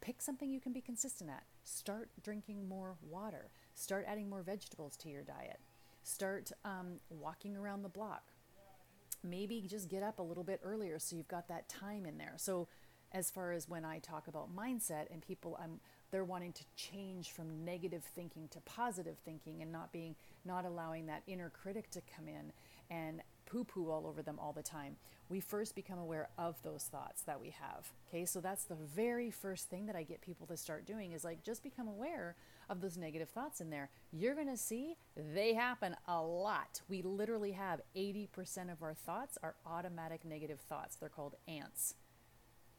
Pick 0.00 0.22
something 0.22 0.50
you 0.50 0.60
can 0.60 0.72
be 0.72 0.80
consistent 0.80 1.30
at. 1.30 1.44
Start 1.64 2.10
drinking 2.22 2.68
more 2.68 2.96
water. 3.08 3.50
Start 3.74 4.04
adding 4.08 4.28
more 4.28 4.42
vegetables 4.42 4.96
to 4.98 5.08
your 5.08 5.22
diet. 5.22 5.60
Start 6.02 6.52
um, 6.64 7.00
walking 7.10 7.56
around 7.56 7.82
the 7.82 7.88
block. 7.88 8.22
Maybe 9.22 9.64
just 9.68 9.88
get 9.88 10.02
up 10.02 10.18
a 10.18 10.22
little 10.22 10.44
bit 10.44 10.60
earlier 10.62 10.98
so 10.98 11.16
you've 11.16 11.28
got 11.28 11.48
that 11.48 11.68
time 11.68 12.06
in 12.06 12.18
there. 12.18 12.34
So, 12.36 12.68
as 13.12 13.30
far 13.30 13.52
as 13.52 13.68
when 13.68 13.84
I 13.84 13.98
talk 13.98 14.28
about 14.28 14.54
mindset 14.54 15.06
and 15.10 15.22
people, 15.22 15.58
I'm 15.62 15.80
they're 16.10 16.24
wanting 16.24 16.52
to 16.52 16.64
change 16.74 17.32
from 17.32 17.64
negative 17.64 18.02
thinking 18.02 18.48
to 18.48 18.60
positive 18.60 19.18
thinking 19.24 19.60
and 19.60 19.70
not 19.70 19.92
being 19.92 20.16
not 20.44 20.64
allowing 20.64 21.06
that 21.06 21.22
inner 21.26 21.50
critic 21.50 21.90
to 21.90 22.00
come 22.16 22.28
in 22.28 22.52
and 22.90 23.20
poo 23.44 23.64
poo 23.64 23.90
all 23.90 24.06
over 24.06 24.22
them 24.22 24.38
all 24.38 24.52
the 24.52 24.62
time. 24.62 24.96
We 25.28 25.40
first 25.40 25.74
become 25.74 25.98
aware 25.98 26.28
of 26.38 26.56
those 26.62 26.84
thoughts 26.84 27.22
that 27.22 27.40
we 27.40 27.50
have. 27.50 27.92
Okay, 28.08 28.24
so 28.24 28.40
that's 28.40 28.64
the 28.64 28.76
very 28.76 29.30
first 29.30 29.68
thing 29.68 29.86
that 29.86 29.96
I 29.96 30.02
get 30.02 30.22
people 30.22 30.46
to 30.46 30.56
start 30.56 30.86
doing 30.86 31.12
is 31.12 31.24
like 31.24 31.42
just 31.42 31.62
become 31.62 31.88
aware 31.88 32.36
of 32.70 32.80
those 32.80 32.96
negative 32.96 33.28
thoughts 33.28 33.60
in 33.60 33.68
there. 33.68 33.90
You're 34.12 34.34
going 34.34 34.48
to 34.48 34.56
see 34.56 34.96
they 35.34 35.52
happen 35.52 35.96
a 36.06 36.22
lot. 36.22 36.80
We 36.88 37.02
literally 37.02 37.52
have 37.52 37.80
80% 37.96 38.72
of 38.72 38.82
our 38.82 38.94
thoughts 38.94 39.36
are 39.42 39.56
automatic 39.66 40.24
negative 40.24 40.60
thoughts. 40.60 40.96
They're 40.96 41.10
called 41.10 41.36
ants. 41.46 41.94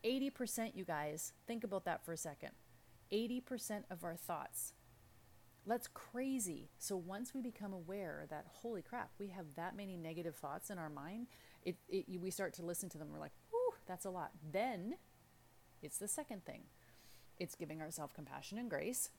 80%, 0.03 0.75
you 0.75 0.85
guys, 0.85 1.33
think 1.47 1.63
about 1.63 1.85
that 1.85 2.05
for 2.05 2.13
a 2.13 2.17
second. 2.17 2.51
80% 3.11 3.83
of 3.89 4.03
our 4.03 4.15
thoughts. 4.15 4.73
That's 5.65 5.87
crazy. 5.87 6.69
So 6.77 6.95
once 6.95 7.33
we 7.33 7.41
become 7.41 7.73
aware 7.73 8.25
that, 8.29 8.45
holy 8.47 8.81
crap, 8.81 9.11
we 9.19 9.27
have 9.27 9.45
that 9.55 9.75
many 9.75 9.97
negative 9.97 10.35
thoughts 10.35 10.69
in 10.69 10.77
our 10.77 10.89
mind, 10.89 11.27
it, 11.63 11.75
it, 11.89 12.05
we 12.19 12.31
start 12.31 12.53
to 12.55 12.65
listen 12.65 12.89
to 12.89 12.97
them. 12.97 13.09
We're 13.11 13.19
like, 13.19 13.33
whew, 13.49 13.73
that's 13.85 14.05
a 14.05 14.09
lot. 14.09 14.31
Then 14.51 14.95
it's 15.81 15.97
the 15.97 16.07
second 16.07 16.45
thing 16.45 16.63
it's 17.37 17.55
giving 17.55 17.81
ourselves 17.81 18.13
compassion 18.13 18.57
and 18.57 18.69
grace. 18.69 19.11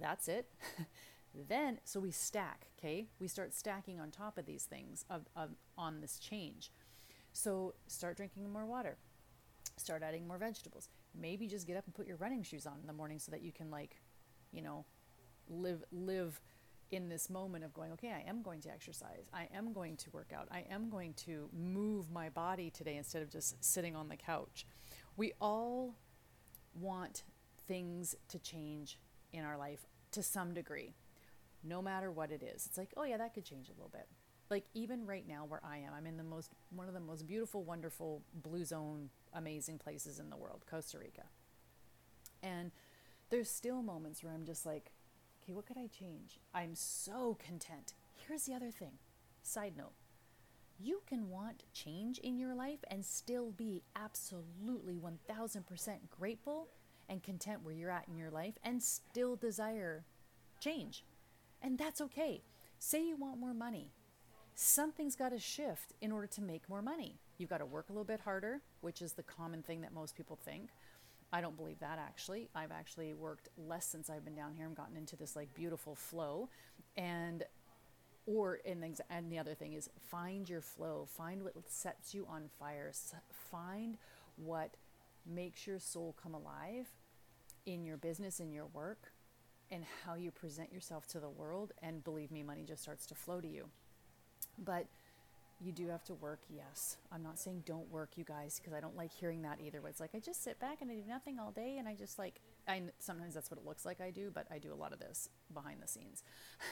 That's 0.00 0.28
it. 0.28 0.50
then, 1.48 1.78
so 1.84 2.00
we 2.00 2.10
stack, 2.10 2.66
okay? 2.78 3.06
We 3.20 3.28
start 3.28 3.54
stacking 3.54 4.00
on 4.00 4.10
top 4.10 4.36
of 4.36 4.46
these 4.46 4.64
things 4.64 5.04
of, 5.08 5.26
of, 5.36 5.50
on 5.76 6.00
this 6.00 6.18
change. 6.18 6.72
So 7.32 7.74
start 7.86 8.16
drinking 8.16 8.52
more 8.52 8.66
water 8.66 8.98
start 9.78 10.02
adding 10.02 10.26
more 10.26 10.38
vegetables. 10.38 10.88
Maybe 11.14 11.46
just 11.46 11.66
get 11.66 11.76
up 11.76 11.84
and 11.86 11.94
put 11.94 12.06
your 12.06 12.16
running 12.16 12.42
shoes 12.42 12.66
on 12.66 12.78
in 12.80 12.86
the 12.86 12.92
morning 12.92 13.18
so 13.18 13.30
that 13.30 13.42
you 13.42 13.52
can 13.52 13.70
like, 13.70 14.00
you 14.52 14.62
know, 14.62 14.84
live 15.48 15.84
live 15.92 16.40
in 16.90 17.08
this 17.08 17.28
moment 17.28 17.64
of 17.64 17.74
going, 17.74 17.92
okay, 17.92 18.10
I 18.10 18.28
am 18.28 18.42
going 18.42 18.60
to 18.62 18.70
exercise. 18.70 19.28
I 19.32 19.48
am 19.54 19.72
going 19.72 19.96
to 19.98 20.10
work 20.10 20.32
out. 20.34 20.48
I 20.50 20.64
am 20.70 20.88
going 20.88 21.12
to 21.24 21.50
move 21.52 22.10
my 22.10 22.30
body 22.30 22.70
today 22.70 22.96
instead 22.96 23.22
of 23.22 23.30
just 23.30 23.62
sitting 23.62 23.94
on 23.94 24.08
the 24.08 24.16
couch. 24.16 24.66
We 25.16 25.32
all 25.40 25.96
want 26.74 27.24
things 27.66 28.14
to 28.28 28.38
change 28.38 28.98
in 29.32 29.44
our 29.44 29.58
life 29.58 29.86
to 30.12 30.22
some 30.22 30.54
degree, 30.54 30.94
no 31.62 31.82
matter 31.82 32.10
what 32.10 32.30
it 32.30 32.42
is. 32.42 32.64
It's 32.66 32.78
like, 32.78 32.94
oh, 32.96 33.04
yeah, 33.04 33.18
that 33.18 33.34
could 33.34 33.44
change 33.44 33.68
a 33.68 33.72
little 33.72 33.90
bit 33.92 34.08
like 34.50 34.64
even 34.74 35.06
right 35.06 35.26
now 35.26 35.44
where 35.44 35.60
I 35.64 35.78
am, 35.78 35.92
I'm 35.96 36.06
in 36.06 36.16
the 36.16 36.24
most 36.24 36.52
one 36.70 36.88
of 36.88 36.94
the 36.94 37.00
most 37.00 37.26
beautiful, 37.26 37.64
wonderful 37.64 38.22
blue 38.34 38.64
zone, 38.64 39.10
amazing 39.32 39.78
places 39.78 40.18
in 40.18 40.30
the 40.30 40.36
world, 40.36 40.64
Costa 40.70 40.98
Rica. 40.98 41.24
And 42.42 42.70
there's 43.30 43.50
still 43.50 43.82
moments 43.82 44.22
where 44.22 44.32
I'm 44.32 44.44
just 44.44 44.64
like, 44.64 44.92
okay, 45.42 45.52
what 45.52 45.66
could 45.66 45.76
I 45.76 45.86
change? 45.86 46.38
I'm 46.54 46.74
so 46.74 47.36
content. 47.44 47.94
Here's 48.26 48.44
the 48.44 48.54
other 48.54 48.70
thing. 48.70 48.98
Side 49.42 49.74
note. 49.76 49.92
You 50.80 51.02
can 51.06 51.28
want 51.28 51.64
change 51.72 52.18
in 52.18 52.38
your 52.38 52.54
life 52.54 52.78
and 52.88 53.04
still 53.04 53.50
be 53.50 53.82
absolutely 53.96 54.96
1000% 54.96 55.64
grateful 56.16 56.68
and 57.08 57.22
content 57.22 57.64
where 57.64 57.74
you're 57.74 57.90
at 57.90 58.06
in 58.08 58.16
your 58.16 58.30
life 58.30 58.54
and 58.62 58.82
still 58.82 59.34
desire 59.34 60.04
change. 60.60 61.04
And 61.60 61.76
that's 61.76 62.00
okay. 62.00 62.42
Say 62.78 63.04
you 63.08 63.16
want 63.16 63.40
more 63.40 63.54
money 63.54 63.90
something's 64.60 65.14
got 65.14 65.28
to 65.28 65.38
shift 65.38 65.92
in 66.00 66.10
order 66.10 66.26
to 66.26 66.42
make 66.42 66.68
more 66.68 66.82
money. 66.82 67.20
You've 67.38 67.48
got 67.48 67.58
to 67.58 67.66
work 67.66 67.90
a 67.90 67.92
little 67.92 68.04
bit 68.04 68.18
harder, 68.18 68.60
which 68.80 69.02
is 69.02 69.12
the 69.12 69.22
common 69.22 69.62
thing 69.62 69.82
that 69.82 69.94
most 69.94 70.16
people 70.16 70.34
think. 70.34 70.70
I 71.32 71.40
don't 71.40 71.56
believe 71.56 71.78
that 71.78 72.00
actually. 72.00 72.48
I've 72.56 72.72
actually 72.72 73.14
worked 73.14 73.50
less 73.56 73.86
since 73.86 74.10
I've 74.10 74.24
been 74.24 74.34
down 74.34 74.54
here 74.54 74.66
and 74.66 74.74
gotten 74.74 74.96
into 74.96 75.14
this 75.14 75.36
like 75.36 75.54
beautiful 75.54 75.94
flow. 75.94 76.48
And 76.96 77.44
or 78.26 78.58
and 78.66 78.82
the, 78.82 79.00
and 79.08 79.30
the 79.30 79.38
other 79.38 79.54
thing 79.54 79.74
is 79.74 79.88
find 80.10 80.48
your 80.48 80.60
flow, 80.60 81.06
find 81.08 81.44
what 81.44 81.54
sets 81.68 82.12
you 82.12 82.26
on 82.28 82.50
fire, 82.58 82.90
find 83.30 83.96
what 84.34 84.74
makes 85.24 85.68
your 85.68 85.78
soul 85.78 86.16
come 86.20 86.34
alive 86.34 86.88
in 87.64 87.84
your 87.84 87.96
business, 87.96 88.40
in 88.40 88.50
your 88.50 88.66
work, 88.66 89.12
and 89.70 89.84
how 90.04 90.14
you 90.14 90.32
present 90.32 90.72
yourself 90.72 91.06
to 91.06 91.20
the 91.20 91.30
world. 91.30 91.72
And 91.80 92.02
believe 92.02 92.32
me, 92.32 92.42
money 92.42 92.64
just 92.66 92.82
starts 92.82 93.06
to 93.06 93.14
flow 93.14 93.40
to 93.40 93.46
you. 93.46 93.68
But 94.64 94.86
you 95.60 95.72
do 95.72 95.88
have 95.88 96.04
to 96.04 96.14
work, 96.14 96.40
yes. 96.48 96.98
I'm 97.10 97.22
not 97.22 97.38
saying 97.38 97.64
don't 97.66 97.90
work, 97.90 98.10
you 98.16 98.24
guys, 98.24 98.60
because 98.60 98.72
I 98.76 98.80
don't 98.80 98.96
like 98.96 99.12
hearing 99.12 99.42
that 99.42 99.58
either. 99.64 99.80
But 99.80 99.88
it's 99.88 100.00
like 100.00 100.14
I 100.14 100.20
just 100.20 100.44
sit 100.44 100.60
back 100.60 100.78
and 100.80 100.90
I 100.90 100.94
do 100.94 101.02
nothing 101.08 101.38
all 101.38 101.50
day, 101.50 101.78
and 101.78 101.88
I 101.88 101.94
just 101.94 102.18
like 102.18 102.40
I 102.68 102.82
sometimes 102.98 103.34
that's 103.34 103.50
what 103.50 103.58
it 103.58 103.66
looks 103.66 103.84
like 103.84 104.00
I 104.00 104.10
do, 104.10 104.30
but 104.32 104.46
I 104.52 104.58
do 104.58 104.72
a 104.72 104.76
lot 104.76 104.92
of 104.92 105.00
this 105.00 105.28
behind 105.52 105.82
the 105.82 105.88
scenes. 105.88 106.22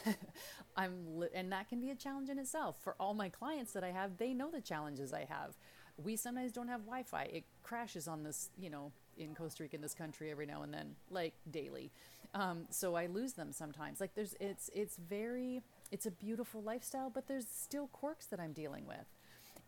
I'm 0.76 1.18
li- 1.18 1.28
and 1.34 1.50
that 1.52 1.68
can 1.68 1.80
be 1.80 1.90
a 1.90 1.96
challenge 1.96 2.28
in 2.28 2.38
itself. 2.38 2.76
For 2.82 2.94
all 3.00 3.14
my 3.14 3.28
clients 3.28 3.72
that 3.72 3.82
I 3.82 3.90
have, 3.90 4.18
they 4.18 4.32
know 4.32 4.50
the 4.50 4.60
challenges 4.60 5.12
I 5.12 5.24
have. 5.24 5.56
We 5.96 6.16
sometimes 6.16 6.52
don't 6.52 6.68
have 6.68 6.82
Wi-Fi. 6.82 7.22
It 7.24 7.44
crashes 7.62 8.06
on 8.06 8.22
this, 8.22 8.50
you 8.58 8.68
know, 8.68 8.92
in 9.16 9.34
Costa 9.34 9.62
Rica 9.62 9.76
in 9.76 9.82
this 9.82 9.94
country 9.94 10.30
every 10.30 10.46
now 10.46 10.62
and 10.62 10.72
then, 10.72 10.94
like 11.10 11.32
daily. 11.50 11.90
Um, 12.34 12.66
so 12.70 12.94
I 12.94 13.06
lose 13.06 13.32
them 13.32 13.50
sometimes. 13.50 14.00
Like 14.00 14.14
there's 14.14 14.34
it's 14.38 14.70
it's 14.74 14.96
very 14.96 15.62
it's 15.92 16.06
a 16.06 16.10
beautiful 16.10 16.62
lifestyle, 16.62 17.10
but 17.10 17.26
there's 17.26 17.46
still 17.46 17.88
quirks 17.88 18.26
that 18.26 18.40
I'm 18.40 18.52
dealing 18.52 18.86
with. 18.86 19.06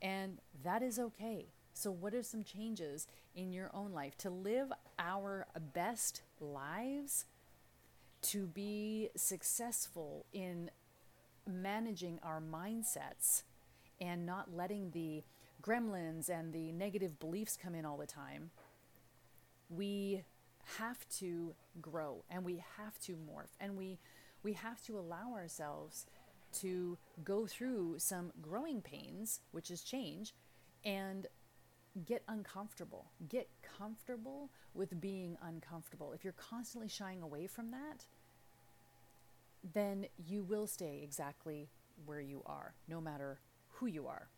And 0.00 0.38
that 0.64 0.82
is 0.82 0.98
okay. 0.98 1.46
So, 1.72 1.90
what 1.90 2.14
are 2.14 2.22
some 2.22 2.42
changes 2.42 3.06
in 3.34 3.52
your 3.52 3.70
own 3.72 3.92
life 3.92 4.16
to 4.18 4.30
live 4.30 4.72
our 4.98 5.46
best 5.75 6.22
lives, 6.40 7.25
to 8.22 8.46
be 8.46 9.10
successful 9.16 10.26
in 10.32 10.70
managing 11.46 12.18
our 12.22 12.40
mindsets 12.40 13.44
and 14.00 14.26
not 14.26 14.54
letting 14.54 14.90
the 14.90 15.22
gremlins 15.62 16.28
and 16.28 16.52
the 16.52 16.72
negative 16.72 17.18
beliefs 17.20 17.56
come 17.60 17.75
in 17.75 17.84
all 17.84 17.96
the 17.96 18.06
time? 18.06 18.50
We 19.70 20.25
have 20.78 21.08
to 21.18 21.54
grow 21.80 22.25
and 22.30 22.44
we 22.44 22.62
have 22.76 22.98
to 23.00 23.12
morph 23.12 23.54
and 23.60 23.76
we 23.76 23.98
we 24.42 24.52
have 24.54 24.83
to 24.83 24.99
allow 24.99 25.33
ourselves 25.33 26.07
to 26.61 26.97
go 27.25 27.47
through 27.47 27.97
some 27.99 28.33
growing 28.40 28.80
pains, 28.80 29.40
which 29.52 29.71
is 29.71 29.83
change, 29.83 30.35
and 30.85 31.26
get 32.07 32.23
uncomfortable. 32.28 33.11
Get 33.28 33.49
comfortable 33.78 34.50
with 34.75 35.00
being 35.00 35.37
uncomfortable. 35.42 36.12
If 36.12 36.25
you're 36.25 36.35
constantly 36.35 36.88
shying 36.88 37.23
away 37.23 37.47
from 37.47 37.71
that, 37.73 38.07
then 39.75 40.07
you 40.26 40.42
will 40.42 40.66
stay 40.66 41.00
exactly 41.02 41.68
where 42.07 42.21
you 42.21 42.42
are, 42.47 42.75
no 42.87 43.00
matter 43.00 43.40
who 43.75 43.87
you 43.87 44.07
are. 44.07 44.28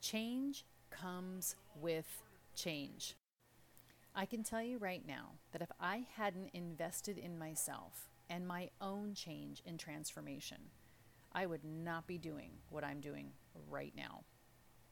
Change 0.00 0.64
comes 0.90 1.56
with 1.80 2.22
change. 2.54 3.14
I 4.18 4.26
can 4.26 4.42
tell 4.42 4.60
you 4.60 4.78
right 4.78 5.06
now 5.06 5.34
that 5.52 5.62
if 5.62 5.70
I 5.78 6.04
hadn't 6.16 6.50
invested 6.52 7.18
in 7.18 7.38
myself 7.38 8.10
and 8.28 8.48
my 8.48 8.70
own 8.80 9.14
change 9.14 9.62
and 9.64 9.78
transformation, 9.78 10.56
I 11.32 11.46
would 11.46 11.64
not 11.64 12.08
be 12.08 12.18
doing 12.18 12.50
what 12.68 12.82
I'm 12.82 13.00
doing 13.00 13.30
right 13.70 13.92
now 13.96 14.24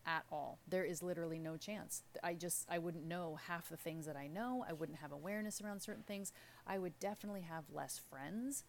at 0.07 0.23
all. 0.31 0.61
There 0.69 0.85
is 0.85 1.03
literally 1.03 1.41
no 1.41 1.57
chance. 1.57 2.05
I 2.23 2.35
just 2.35 2.67
I 2.71 2.79
wouldn't 2.79 3.05
know 3.05 3.37
half 3.49 3.69
the 3.69 3.77
things 3.77 4.07
that 4.07 4.15
I 4.15 4.29
know. 4.29 4.65
I 4.69 4.73
wouldn't 4.73 4.99
have 4.99 5.11
awareness 5.11 5.61
around 5.61 5.81
certain 5.81 6.05
things. 6.05 6.31
I 6.65 6.79
would 6.79 6.97
definitely 7.01 7.41
have 7.41 7.65
less 7.73 7.99
friends. 7.99 8.63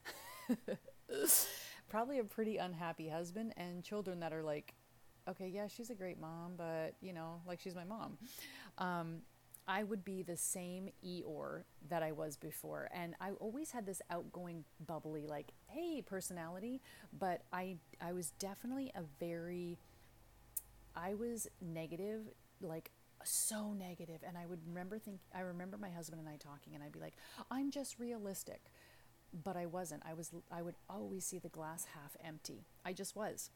Probably 1.87 2.17
a 2.17 2.23
pretty 2.23 2.57
unhappy 2.57 3.09
husband 3.09 3.53
and 3.57 3.83
children 3.83 4.21
that 4.21 4.33
are 4.33 4.41
like, 4.41 4.73
okay, 5.29 5.49
yeah, 5.49 5.67
she's 5.67 5.91
a 5.91 5.95
great 5.95 6.19
mom, 6.19 6.53
but 6.57 6.95
you 6.99 7.13
know, 7.13 7.41
like 7.45 7.59
she's 7.59 7.75
my 7.75 7.83
mom. 7.83 8.17
Um, 8.79 9.21
I 9.67 9.83
would 9.83 10.05
be 10.05 10.24
the 10.24 10.38
same 10.38 10.89
Eeyore 11.05 11.63
that 11.89 12.01
I 12.01 12.13
was 12.13 12.38
before. 12.38 12.89
And 12.93 13.15
I 13.19 13.31
always 13.31 13.71
had 13.71 13.86
this 13.86 14.01
outgoing, 14.09 14.63
bubbly, 14.86 15.27
like, 15.27 15.51
hey, 15.67 16.01
personality. 16.01 16.81
But 17.17 17.43
I, 17.51 17.77
I 18.01 18.13
was 18.13 18.31
definitely 18.39 18.91
a 18.95 19.01
very, 19.19 19.77
I 20.95 21.15
was 21.15 21.47
negative, 21.62 22.21
like, 22.62 22.91
so 23.25 23.74
negative. 23.74 24.21
And 24.25 24.38
I 24.38 24.45
would 24.45 24.59
remember 24.65 25.00
think, 25.00 25.19
I 25.36 25.41
remember 25.41 25.77
my 25.77 25.89
husband 25.89 26.21
and 26.21 26.29
I 26.29 26.38
talking, 26.38 26.74
and 26.74 26.83
I'd 26.83 26.93
be 26.93 27.00
like, 27.00 27.15
I'm 27.51 27.69
just 27.69 28.00
realistic. 28.00 28.71
But 29.43 29.57
I 29.57 29.65
wasn't. 29.65 30.03
I 30.05 30.13
was, 30.13 30.31
I 30.50 30.62
would 30.62 30.75
always 30.89 31.25
see 31.25 31.39
the 31.39 31.50
glass 31.50 31.88
half 31.93 32.15
empty. 32.24 32.67
I 32.86 32.93
just 32.93 33.17
was 33.17 33.50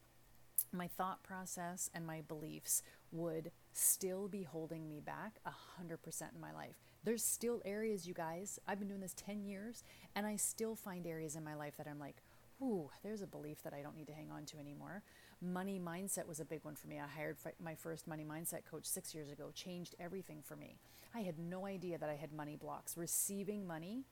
my 0.71 0.87
thought 0.87 1.23
process 1.23 1.89
and 1.93 2.05
my 2.05 2.21
beliefs 2.21 2.83
would 3.11 3.51
still 3.73 4.27
be 4.27 4.43
holding 4.43 4.87
me 4.87 4.99
back 4.99 5.39
100% 5.45 6.33
in 6.33 6.41
my 6.41 6.51
life. 6.51 6.75
There's 7.03 7.23
still 7.23 7.61
areas, 7.65 8.07
you 8.07 8.13
guys, 8.13 8.59
I've 8.67 8.79
been 8.79 8.87
doing 8.87 9.01
this 9.01 9.15
10 9.15 9.43
years, 9.43 9.83
and 10.15 10.25
I 10.25 10.35
still 10.35 10.75
find 10.75 11.05
areas 11.07 11.35
in 11.35 11.43
my 11.43 11.55
life 11.55 11.77
that 11.77 11.87
I'm 11.87 11.99
like, 11.99 12.21
ooh, 12.61 12.89
there's 13.03 13.21
a 13.21 13.27
belief 13.27 13.63
that 13.63 13.73
I 13.73 13.81
don't 13.81 13.95
need 13.95 14.07
to 14.07 14.13
hang 14.13 14.29
on 14.31 14.45
to 14.45 14.59
anymore. 14.59 15.01
Money 15.41 15.79
mindset 15.79 16.27
was 16.27 16.39
a 16.39 16.45
big 16.45 16.63
one 16.63 16.75
for 16.75 16.87
me. 16.87 16.99
I 16.99 17.07
hired 17.07 17.37
my 17.59 17.73
first 17.73 18.07
money 18.07 18.23
mindset 18.23 18.65
coach 18.69 18.85
six 18.85 19.15
years 19.15 19.31
ago, 19.31 19.51
changed 19.53 19.95
everything 19.99 20.43
for 20.43 20.55
me. 20.55 20.77
I 21.15 21.21
had 21.21 21.39
no 21.39 21.65
idea 21.65 21.97
that 21.97 22.09
I 22.09 22.15
had 22.15 22.31
money 22.31 22.55
blocks. 22.55 22.95
Receiving 22.95 23.65
money 23.65 24.05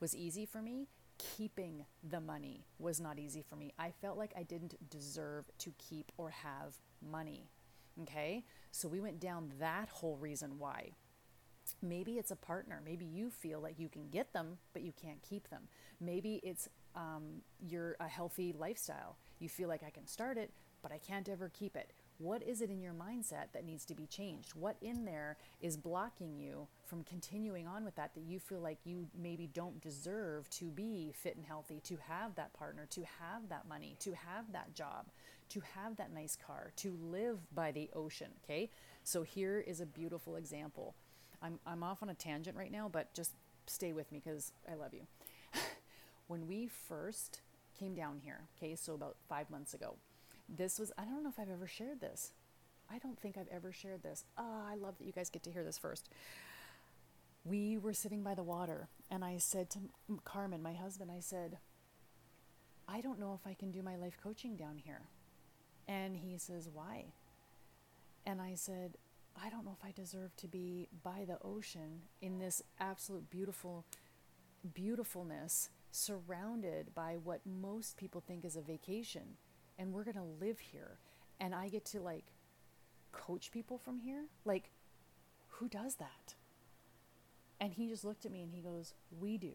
was 0.00 0.16
easy 0.16 0.44
for 0.44 0.60
me, 0.60 0.88
keeping 1.18 1.84
the 2.02 2.20
money 2.20 2.66
was 2.78 3.00
not 3.00 3.18
easy 3.18 3.42
for 3.42 3.54
me. 3.54 3.72
I 3.78 3.92
felt 3.92 4.18
like 4.18 4.32
I 4.36 4.42
didn't 4.42 4.74
deserve 4.90 5.44
to 5.58 5.72
keep 5.78 6.10
or 6.16 6.30
have 6.30 6.74
money. 7.00 7.48
Okay? 8.02 8.44
So 8.70 8.88
we 8.88 9.00
went 9.00 9.20
down 9.20 9.52
that 9.58 9.88
whole 9.88 10.16
reason 10.16 10.58
why. 10.58 10.92
Maybe 11.80 12.12
it's 12.12 12.30
a 12.30 12.36
partner. 12.36 12.82
Maybe 12.84 13.04
you 13.06 13.30
feel 13.30 13.60
like 13.60 13.78
you 13.78 13.88
can 13.88 14.08
get 14.10 14.32
them, 14.32 14.58
but 14.72 14.82
you 14.82 14.92
can't 15.00 15.22
keep 15.22 15.48
them. 15.48 15.62
Maybe 16.00 16.40
it's 16.42 16.68
um, 16.94 17.42
you're 17.58 17.96
a 18.00 18.08
healthy 18.08 18.52
lifestyle. 18.52 19.16
You 19.38 19.48
feel 19.48 19.68
like 19.68 19.82
I 19.82 19.90
can 19.90 20.06
start 20.06 20.38
it, 20.38 20.50
but 20.82 20.92
I 20.92 20.98
can't 20.98 21.28
ever 21.28 21.48
keep 21.48 21.76
it. 21.76 21.92
What 22.18 22.42
is 22.42 22.60
it 22.60 22.70
in 22.70 22.80
your 22.80 22.94
mindset 22.94 23.46
that 23.52 23.64
needs 23.64 23.84
to 23.86 23.94
be 23.94 24.06
changed? 24.06 24.52
What 24.54 24.76
in 24.80 25.04
there 25.04 25.36
is 25.60 25.76
blocking 25.76 26.38
you 26.38 26.68
from 26.84 27.02
continuing 27.02 27.66
on 27.66 27.84
with 27.84 27.96
that 27.96 28.14
that 28.14 28.22
you 28.22 28.38
feel 28.38 28.60
like 28.60 28.78
you 28.84 29.08
maybe 29.20 29.48
don't 29.52 29.80
deserve 29.80 30.48
to 30.50 30.66
be 30.66 31.12
fit 31.12 31.34
and 31.34 31.44
healthy, 31.44 31.80
to 31.84 31.96
have 32.08 32.36
that 32.36 32.52
partner, 32.52 32.86
to 32.90 33.02
have 33.20 33.48
that 33.48 33.66
money, 33.68 33.96
to 33.98 34.12
have 34.12 34.52
that 34.52 34.74
job, 34.74 35.06
to 35.48 35.60
have 35.74 35.96
that 35.96 36.12
nice 36.12 36.36
car, 36.36 36.72
to 36.76 36.96
live 37.02 37.38
by 37.52 37.72
the 37.72 37.90
ocean, 37.94 38.30
okay? 38.44 38.70
So 39.02 39.22
here 39.22 39.58
is 39.58 39.80
a 39.80 39.86
beautiful 39.86 40.36
example. 40.36 40.94
I'm 41.42 41.58
I'm 41.66 41.82
off 41.82 42.02
on 42.02 42.08
a 42.10 42.14
tangent 42.14 42.56
right 42.56 42.72
now, 42.72 42.88
but 42.88 43.12
just 43.12 43.32
stay 43.66 43.92
with 43.92 44.12
me 44.12 44.20
cuz 44.20 44.52
I 44.70 44.74
love 44.74 44.94
you. 44.94 45.06
when 46.28 46.46
we 46.46 46.68
first 46.68 47.40
came 47.76 47.94
down 47.94 48.20
here, 48.20 48.44
okay, 48.56 48.76
so 48.76 48.94
about 48.94 49.16
5 49.28 49.50
months 49.50 49.74
ago, 49.74 49.96
this 50.48 50.78
was, 50.78 50.92
I 50.98 51.04
don't 51.04 51.22
know 51.22 51.30
if 51.30 51.38
I've 51.38 51.50
ever 51.50 51.66
shared 51.66 52.00
this. 52.00 52.32
I 52.90 52.98
don't 52.98 53.18
think 53.18 53.36
I've 53.38 53.48
ever 53.48 53.72
shared 53.72 54.02
this. 54.02 54.24
Oh, 54.38 54.64
I 54.68 54.74
love 54.74 54.98
that 54.98 55.04
you 55.04 55.12
guys 55.12 55.30
get 55.30 55.42
to 55.44 55.50
hear 55.50 55.64
this 55.64 55.78
first. 55.78 56.08
We 57.44 57.76
were 57.76 57.92
sitting 57.92 58.22
by 58.22 58.34
the 58.34 58.42
water, 58.42 58.88
and 59.10 59.24
I 59.24 59.38
said 59.38 59.70
to 59.70 59.78
Carmen, 60.24 60.62
my 60.62 60.72
husband, 60.74 61.10
I 61.10 61.20
said, 61.20 61.58
I 62.88 63.00
don't 63.00 63.18
know 63.18 63.38
if 63.38 63.46
I 63.46 63.54
can 63.54 63.70
do 63.70 63.82
my 63.82 63.96
life 63.96 64.16
coaching 64.22 64.56
down 64.56 64.78
here. 64.78 65.02
And 65.88 66.16
he 66.16 66.38
says, 66.38 66.68
Why? 66.72 67.06
And 68.26 68.40
I 68.40 68.54
said, 68.54 68.96
I 69.42 69.50
don't 69.50 69.64
know 69.64 69.76
if 69.78 69.86
I 69.86 69.92
deserve 69.92 70.34
to 70.36 70.48
be 70.48 70.88
by 71.02 71.24
the 71.26 71.38
ocean 71.44 72.02
in 72.22 72.38
this 72.38 72.62
absolute 72.80 73.28
beautiful 73.30 73.84
beautifulness 74.74 75.68
surrounded 75.90 76.94
by 76.94 77.16
what 77.22 77.40
most 77.44 77.98
people 77.98 78.22
think 78.26 78.44
is 78.44 78.56
a 78.56 78.62
vacation 78.62 79.36
and 79.78 79.92
we're 79.92 80.04
going 80.04 80.16
to 80.16 80.22
live 80.40 80.58
here 80.58 80.98
and 81.40 81.54
I 81.54 81.68
get 81.68 81.84
to 81.86 82.00
like 82.00 82.24
coach 83.12 83.50
people 83.50 83.78
from 83.78 83.98
here? 83.98 84.24
Like, 84.44 84.70
who 85.48 85.68
does 85.68 85.96
that? 85.96 86.34
And 87.60 87.72
he 87.72 87.88
just 87.88 88.04
looked 88.04 88.26
at 88.26 88.32
me 88.32 88.42
and 88.42 88.52
he 88.52 88.60
goes, 88.60 88.94
We 89.10 89.38
do. 89.38 89.52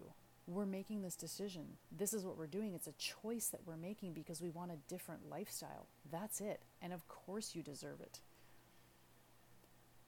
We're 0.47 0.65
making 0.65 1.03
this 1.03 1.15
decision. 1.15 1.77
This 1.91 2.11
is 2.11 2.25
what 2.25 2.35
we're 2.35 2.47
doing. 2.47 2.73
It's 2.73 2.88
a 2.88 2.93
choice 2.93 3.49
that 3.49 3.61
we're 3.67 3.77
making 3.77 4.13
because 4.13 4.41
we 4.41 4.49
want 4.49 4.71
a 4.71 4.77
different 4.88 5.29
lifestyle. 5.29 5.85
That's 6.11 6.41
it. 6.41 6.63
And 6.81 6.91
of 6.91 7.07
course, 7.07 7.53
you 7.53 7.61
deserve 7.61 8.01
it. 8.01 8.19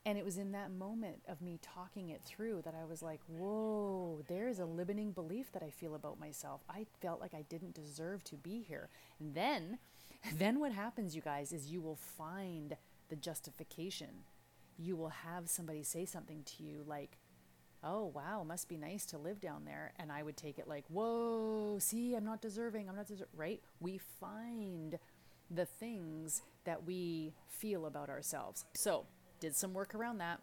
And 0.04 0.18
it 0.18 0.26
was 0.26 0.38
in 0.40 0.52
that 0.54 0.72
moment 0.72 1.22
of 1.28 1.44
me 1.44 1.60
talking 1.62 2.10
it 2.10 2.24
through 2.24 2.64
that 2.64 2.74
I 2.74 2.86
was 2.86 3.04
like, 3.04 3.20
whoa, 3.28 4.24
there 4.28 4.48
is 4.48 4.58
a 4.58 4.66
limiting 4.66 5.12
belief 5.12 5.52
that 5.52 5.62
I 5.62 5.70
feel 5.70 5.94
about 5.94 6.20
myself. 6.20 6.62
I 6.68 6.88
felt 7.02 7.22
like 7.22 7.36
I 7.36 7.44
didn't 7.44 7.76
deserve 7.76 8.24
to 8.26 8.36
be 8.36 8.64
here. 8.68 8.90
And 9.20 9.36
then 9.36 9.78
then 10.38 10.60
what 10.60 10.72
happens, 10.72 11.16
you 11.16 11.22
guys, 11.22 11.52
is 11.52 11.72
you 11.72 11.82
will 11.82 11.96
find 11.96 12.76
the 13.10 13.16
justification. 13.16 14.10
You 14.78 14.96
will 14.96 15.10
have 15.10 15.50
somebody 15.50 15.84
say 15.84 16.06
something 16.06 16.44
to 16.58 16.64
you 16.64 16.84
like, 16.88 17.18
oh, 17.84 18.12
wow, 18.14 18.44
must 18.44 18.70
be 18.70 18.78
nice 18.78 19.06
to 19.08 19.18
live 19.18 19.42
down 19.42 19.66
there. 19.66 19.94
And 19.98 20.12
I 20.12 20.24
would 20.24 20.38
take 20.38 20.60
it 20.60 20.68
like, 20.68 20.86
whoa, 20.88 21.78
see, 21.80 22.16
I'm 22.16 22.26
not 22.26 22.42
deserving. 22.42 22.88
I'm 22.88 22.96
not 22.96 23.08
deserving, 23.08 23.34
right? 23.36 23.62
We 23.80 24.00
find 24.20 25.00
the 25.50 25.66
things 25.66 26.42
that 26.64 26.86
we 26.86 27.34
feel 27.48 27.86
about 27.86 28.10
ourselves. 28.10 28.66
So, 28.76 29.06
did 29.40 29.56
some 29.56 29.74
work 29.74 29.96
around 29.96 30.20
that. 30.20 30.40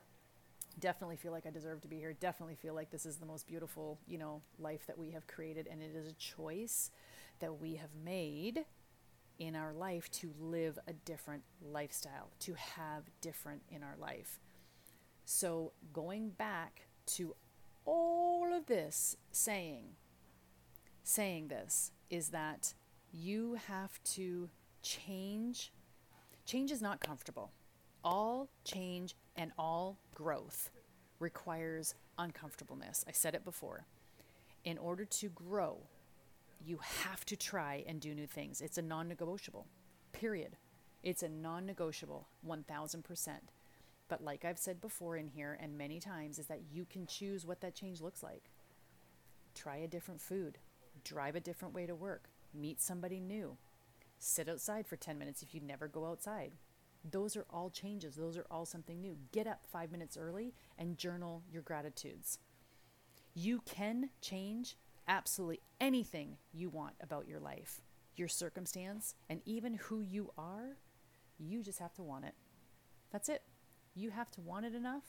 Definitely 0.81 1.17
feel 1.17 1.33
like 1.33 1.47
I 1.47 1.51
deserve 1.51 1.81
to 1.83 1.89
be 1.89 1.97
here. 1.97 2.13
Definitely 2.13 2.57
feel 2.57 2.75
like 2.75 2.91
this 2.91 3.07
is 3.07 3.17
the 3.17 3.27
most 3.27 3.47
beautiful, 3.47 3.99
you 4.07 4.19
know, 4.19 4.43
life 4.59 4.87
that 4.87 4.99
we 4.99 5.13
have 5.13 5.27
created. 5.27 5.69
And 5.71 5.83
it 5.83 5.93
is 5.95 6.07
a 6.07 6.13
choice 6.13 6.91
that 7.41 7.61
we 7.61 7.77
have 7.77 7.91
made 8.05 8.65
in 9.39 9.55
our 9.55 9.73
life 9.73 10.11
to 10.11 10.33
live 10.41 10.79
a 10.87 10.93
different 10.93 11.43
lifestyle, 11.63 12.31
to 12.41 12.55
have 12.55 13.05
different 13.21 13.63
in 13.71 13.83
our 13.83 13.97
life. 13.99 14.41
So, 15.25 15.73
going 15.93 16.31
back 16.31 16.89
to 17.07 17.35
all 17.85 18.53
of 18.53 18.67
this 18.67 19.17
saying, 19.31 19.87
saying 21.03 21.49
this 21.49 21.93
is 22.11 22.29
that 22.31 22.75
you 23.13 23.59
have 23.67 24.03
to 24.05 24.49
change. 24.83 25.73
Change 26.45 26.71
is 26.71 26.83
not 26.83 27.01
comfortable. 27.01 27.53
All 28.05 28.49
change 28.65 29.15
and 29.37 29.53
all 29.59 29.99
growth 30.15 30.71
requires 31.19 31.95
uncomfortableness. 32.19 33.05
I 33.09 33.13
said 33.13 33.35
it 33.35 33.45
before. 33.45 33.87
In 34.65 34.79
order 34.79 35.05
to 35.05 35.29
grow, 35.31 35.79
you 36.65 36.79
have 37.05 37.25
to 37.27 37.37
try 37.37 37.85
and 37.87 38.01
do 38.01 38.15
new 38.15 38.27
things. 38.27 38.61
It's 38.61 38.79
a 38.79 38.83
non 38.83 39.09
negotiable, 39.09 39.67
period. 40.13 40.57
It's 41.03 41.23
a 41.23 41.29
non 41.29 41.67
negotiable, 41.67 42.29
1000%. 42.47 43.29
But 44.09 44.25
like 44.25 44.45
I've 44.45 44.59
said 44.59 44.81
before 44.81 45.17
in 45.17 45.29
here 45.29 45.59
and 45.61 45.77
many 45.77 46.01
times, 46.01 46.39
is 46.39 46.47
that 46.47 46.63
you 46.73 46.87
can 46.87 47.07
choose 47.07 47.47
what 47.47 47.61
that 47.61 47.75
change 47.75 48.01
looks 48.01 48.23
like. 48.23 48.51
Try 49.55 49.77
a 49.77 49.89
different 49.89 50.21
food, 50.21 50.59
drive 51.05 51.37
a 51.37 51.41
different 51.41 51.75
way 51.75 51.87
to 51.87 51.95
work, 51.95 52.29
meet 52.55 52.81
somebody 52.81 53.21
new, 53.21 53.57
sit 54.19 54.49
outside 54.49 54.87
for 54.87 54.97
10 54.97 55.19
minutes 55.19 55.43
if 55.43 55.55
you 55.55 55.61
never 55.61 55.89
go 55.89 56.07
outside. 56.07 56.53
Those 57.09 57.37
are 57.37 57.47
all 57.51 57.71
changes. 57.71 58.17
Those 58.17 58.37
are 58.37 58.47
all 58.51 58.67
something 58.67 59.01
new. 59.01 59.17
Get 59.33 59.47
up 59.47 59.61
five 59.71 59.93
minutes 59.93 60.17
early 60.17 60.55
and 60.79 60.99
journal 60.99 61.43
your 61.51 61.63
gratitudes. 61.63 62.39
You 63.35 63.63
can 63.65 64.11
change 64.21 64.77
absolutely 65.09 65.61
anything 65.81 66.37
you 66.53 66.69
want 66.69 66.95
about 67.01 67.27
your 67.27 67.41
life, 67.41 67.81
your 68.15 68.29
circumstance, 68.29 69.15
and 69.29 69.41
even 69.45 69.75
who 69.75 70.01
you 70.01 70.33
are, 70.37 70.77
you 71.39 71.63
just 71.63 71.79
have 71.79 71.95
to 71.95 72.03
want 72.03 72.25
it. 72.25 72.35
That's 73.11 73.29
it. 73.29 73.43
You 73.95 74.11
have 74.11 74.31
to 74.33 74.41
want 74.41 74.67
it 74.67 74.75
enough 74.75 75.05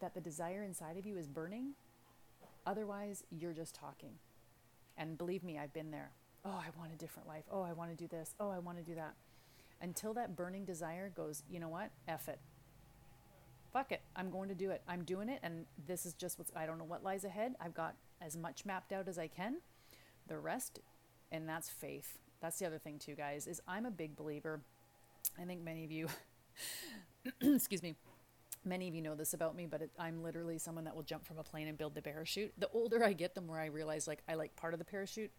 that 0.00 0.14
the 0.14 0.20
desire 0.20 0.62
inside 0.62 0.96
of 0.96 1.06
you 1.06 1.16
is 1.16 1.26
burning. 1.26 1.72
Otherwise, 2.66 3.24
you're 3.30 3.52
just 3.52 3.74
talking. 3.74 4.12
And 4.98 5.16
believe 5.16 5.42
me, 5.42 5.58
I've 5.58 5.72
been 5.72 5.90
there. 5.90 6.10
Oh, 6.44 6.62
I 6.64 6.78
want 6.78 6.92
a 6.92 6.96
different 6.96 7.28
life. 7.28 7.44
Oh, 7.50 7.62
I 7.62 7.72
want 7.72 7.90
to 7.90 7.96
do 7.96 8.06
this. 8.08 8.34
Oh, 8.38 8.50
I 8.50 8.58
want 8.58 8.78
to 8.78 8.84
do 8.84 8.94
that. 8.94 9.14
Until 9.80 10.14
that 10.14 10.36
burning 10.36 10.64
desire 10.64 11.10
goes, 11.14 11.42
you 11.48 11.60
know 11.60 11.68
what? 11.68 11.90
F 12.08 12.28
it. 12.28 12.40
Fuck 13.72 13.92
it. 13.92 14.00
I'm 14.14 14.30
going 14.30 14.48
to 14.48 14.54
do 14.54 14.70
it. 14.70 14.82
I'm 14.88 15.04
doing 15.04 15.28
it. 15.28 15.40
And 15.42 15.66
this 15.86 16.06
is 16.06 16.14
just 16.14 16.38
what's, 16.38 16.52
I 16.56 16.66
don't 16.66 16.78
know 16.78 16.84
what 16.84 17.04
lies 17.04 17.24
ahead. 17.24 17.54
I've 17.60 17.74
got 17.74 17.94
as 18.20 18.36
much 18.36 18.64
mapped 18.64 18.92
out 18.92 19.08
as 19.08 19.18
I 19.18 19.28
can. 19.28 19.56
The 20.28 20.38
rest, 20.38 20.80
and 21.30 21.48
that's 21.48 21.68
faith. 21.68 22.18
That's 22.40 22.58
the 22.58 22.66
other 22.66 22.78
thing 22.78 22.98
too, 22.98 23.14
guys. 23.14 23.46
Is 23.46 23.60
I'm 23.66 23.86
a 23.86 23.90
big 23.90 24.16
believer. 24.16 24.60
I 25.40 25.44
think 25.44 25.62
many 25.62 25.84
of 25.84 25.90
you, 25.90 26.08
excuse 27.40 27.82
me, 27.82 27.96
many 28.64 28.88
of 28.88 28.94
you 28.94 29.02
know 29.02 29.14
this 29.14 29.34
about 29.34 29.56
me, 29.56 29.66
but 29.66 29.82
it, 29.82 29.90
I'm 29.98 30.22
literally 30.22 30.58
someone 30.58 30.84
that 30.84 30.94
will 30.94 31.02
jump 31.02 31.26
from 31.26 31.38
a 31.38 31.42
plane 31.42 31.68
and 31.68 31.78
build 31.78 31.94
the 31.94 32.02
parachute. 32.02 32.52
The 32.58 32.68
older 32.72 33.04
I 33.04 33.12
get, 33.12 33.34
the 33.34 33.40
more 33.40 33.58
I 33.58 33.66
realize 33.66 34.06
like 34.06 34.22
I 34.28 34.34
like 34.34 34.56
part 34.56 34.74
of 34.74 34.78
the 34.78 34.84
parachute 34.84 35.30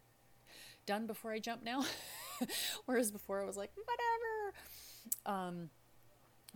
done 0.86 1.06
before 1.06 1.32
I 1.32 1.40
jump 1.40 1.64
now, 1.64 1.84
whereas 2.86 3.12
before 3.12 3.42
I 3.42 3.46
was 3.46 3.58
like 3.58 3.72
whatever. 5.26 5.48
Um, 5.48 5.70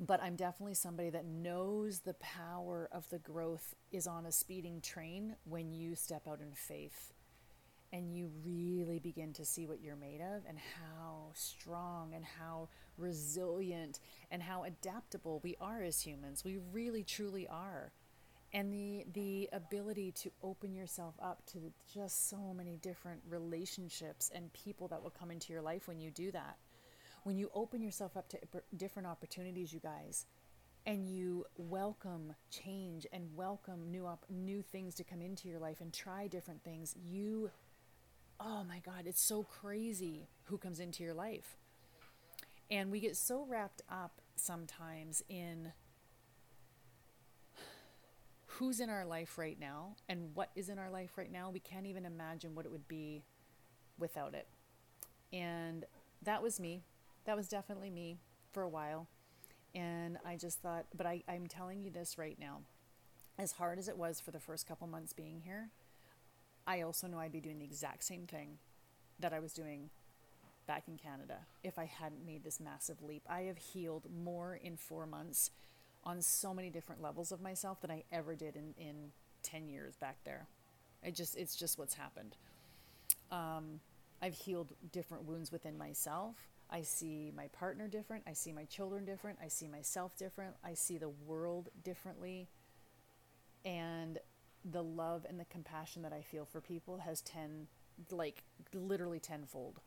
but 0.02 0.22
I'm 0.22 0.36
definitely 0.36 0.74
somebody 0.74 1.12
that 1.12 1.26
knows 1.26 2.00
the 2.00 2.16
power 2.16 2.90
of 2.92 3.08
the 3.10 3.20
growth 3.20 3.76
is 3.92 4.08
on 4.08 4.26
a 4.26 4.32
speeding 4.32 4.82
train 4.82 5.36
when 5.44 5.72
you 5.72 5.96
step 5.96 6.28
out 6.28 6.42
in 6.42 6.54
faith 6.56 7.14
and 7.94 8.12
you 8.12 8.32
really 8.44 8.98
begin 8.98 9.32
to 9.34 9.46
see 9.46 9.68
what 9.68 9.80
you're 9.80 9.96
made 9.96 10.22
of 10.22 10.44
and 10.48 10.58
how 10.58 11.30
strong 11.34 12.16
and 12.16 12.26
how 12.26 12.70
resilient 12.98 14.00
and 14.32 14.42
how 14.42 14.64
adaptable 14.64 15.40
we 15.44 15.56
are 15.62 15.84
as 15.84 16.02
humans. 16.02 16.44
We 16.44 16.58
really 16.72 17.04
truly 17.04 17.48
are. 17.48 17.92
And 18.54 18.74
the 18.74 19.06
the 19.14 19.50
ability 19.54 20.12
to 20.24 20.32
open 20.44 20.74
yourself 20.74 21.14
up 21.22 21.46
to 21.54 21.72
just 21.94 22.30
so 22.30 22.54
many 22.54 22.78
different 22.78 23.22
relationships 23.30 24.32
and 24.34 24.52
people 24.52 24.88
that 24.90 25.02
will 25.02 25.10
come 25.12 25.32
into 25.32 25.54
your 25.54 25.62
life 25.62 25.88
when 25.88 26.00
you 26.00 26.12
do 26.12 26.32
that 26.32 26.58
when 27.24 27.38
you 27.38 27.50
open 27.54 27.82
yourself 27.82 28.18
up 28.18 28.30
to 28.30 28.40
different 28.76 29.08
opportunities, 29.08 29.74
you 29.74 29.80
guys, 29.80 30.26
and 30.86 31.08
you 31.08 31.46
welcome 31.58 32.34
change 32.50 33.06
and 33.12 33.28
welcome 33.36 33.92
new 33.92 34.08
op- 34.08 34.26
new 34.30 34.62
things 34.62 34.96
to 34.96 35.04
come 35.04 35.22
into 35.22 35.48
your 35.48 35.60
life 35.60 35.82
and 35.82 35.94
try 35.94 36.28
different 36.28 36.64
things, 36.64 36.96
you 37.04 37.52
oh 38.40 38.64
my 38.68 38.80
god, 38.80 39.04
it's 39.06 39.22
so 39.22 39.44
crazy 39.44 40.28
who 40.46 40.58
comes 40.58 40.80
into 40.80 41.04
your 41.04 41.14
life. 41.14 41.58
And 42.72 42.92
we 42.92 43.00
get 43.00 43.16
so 43.16 43.46
wrapped 43.48 43.84
up 43.90 44.22
sometimes 44.36 45.22
in 45.30 45.74
who's 48.46 48.80
in 48.80 48.90
our 48.90 49.06
life 49.06 49.38
right 49.38 49.60
now 49.60 49.96
and 50.10 50.34
what 50.34 50.50
is 50.56 50.70
in 50.70 50.80
our 50.80 50.90
life 50.90 51.18
right 51.18 51.32
now, 51.32 51.52
we 51.52 51.60
can't 51.60 51.86
even 51.86 52.06
imagine 52.06 52.56
what 52.56 52.66
it 52.66 52.72
would 52.72 52.88
be 52.88 53.24
without 54.00 54.34
it. 54.34 54.48
And 55.32 55.86
that 56.24 56.42
was 56.42 56.60
me 56.60 56.84
that 57.26 57.36
was 57.36 57.48
definitely 57.48 57.90
me 57.90 58.18
for 58.52 58.64
a 58.64 58.70
while. 58.70 59.08
And 59.74 60.18
I 60.26 60.36
just 60.36 60.60
thought, 60.60 60.86
but 60.96 61.06
I, 61.06 61.24
I'm 61.28 61.48
telling 61.48 61.82
you 61.82 61.90
this 61.90 62.18
right 62.18 62.38
now. 62.40 62.62
As 63.40 63.54
hard 63.54 63.80
as 63.80 63.88
it 63.88 63.98
was 63.98 64.20
for 64.20 64.32
the 64.32 64.40
first 64.40 64.68
couple 64.68 64.88
months 64.88 65.14
being 65.14 65.42
here, 65.44 65.70
I 66.68 66.82
also 66.82 67.08
know 67.08 67.20
I'd 67.20 67.32
be 67.32 67.40
doing 67.40 67.60
the 67.60 67.66
exact 67.66 68.04
same 68.04 68.28
thing 68.28 68.58
that 69.20 69.34
I 69.34 69.40
was 69.40 69.54
doing 69.54 69.90
back 70.68 70.84
in 70.88 70.98
Canada 70.98 71.40
if 71.64 71.80
I 71.80 71.86
hadn't 71.86 72.26
made 72.26 72.44
this 72.44 72.60
massive 72.60 73.02
leap. 73.02 73.24
I 73.30 73.42
have 73.42 73.58
healed 73.58 74.08
more 74.24 74.60
in 74.62 74.78
four 74.78 75.06
months 75.06 75.52
on 76.04 76.22
so 76.22 76.54
many 76.54 76.70
different 76.70 77.02
levels 77.02 77.32
of 77.32 77.42
myself 77.42 77.82
than 77.82 77.92
I 77.92 78.04
ever 78.12 78.36
did 78.36 78.56
in, 78.56 78.74
in 78.78 79.12
10 79.44 79.70
years 79.70 79.96
back 79.96 80.18
there. 80.24 80.48
It 81.04 81.16
just, 81.16 81.36
it's 81.36 81.56
just 81.56 81.78
what's 81.78 81.94
happened. 81.94 82.36
Um, 83.32 83.80
I've 84.22 84.36
healed 84.36 84.74
different 84.92 85.26
wounds 85.26 85.52
within 85.52 85.78
myself. 85.78 86.36
I 86.72 86.84
see 86.84 87.32
my 87.36 87.48
partner 87.48 87.88
different. 87.88 88.24
I 88.28 88.34
see 88.34 88.54
my 88.54 88.64
children 88.66 89.04
different. 89.04 89.40
I 89.44 89.50
see 89.50 89.68
myself 89.68 90.16
different. 90.16 90.56
I 90.64 90.74
see 90.74 90.98
the 90.98 91.10
world 91.10 91.70
differently. 91.84 92.48
And 93.66 94.20
the 94.64 94.84
love 94.84 95.26
and 95.28 95.40
the 95.40 95.46
compassion 95.46 96.02
that 96.04 96.14
I 96.14 96.22
feel 96.22 96.46
for 96.46 96.62
people 96.62 96.98
has 97.00 97.22
10, 97.22 97.68
like 98.10 98.44
literally 98.74 99.20
tenfold, 99.20 99.82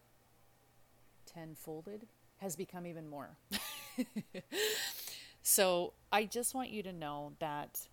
tenfolded, 1.24 2.06
has 2.38 2.54
become 2.54 2.86
even 2.86 3.08
more. 3.08 3.38
so 5.42 5.94
I 6.12 6.24
just 6.24 6.54
want 6.54 6.70
you 6.70 6.82
to 6.82 6.92
know 6.92 7.32
that 7.38 7.88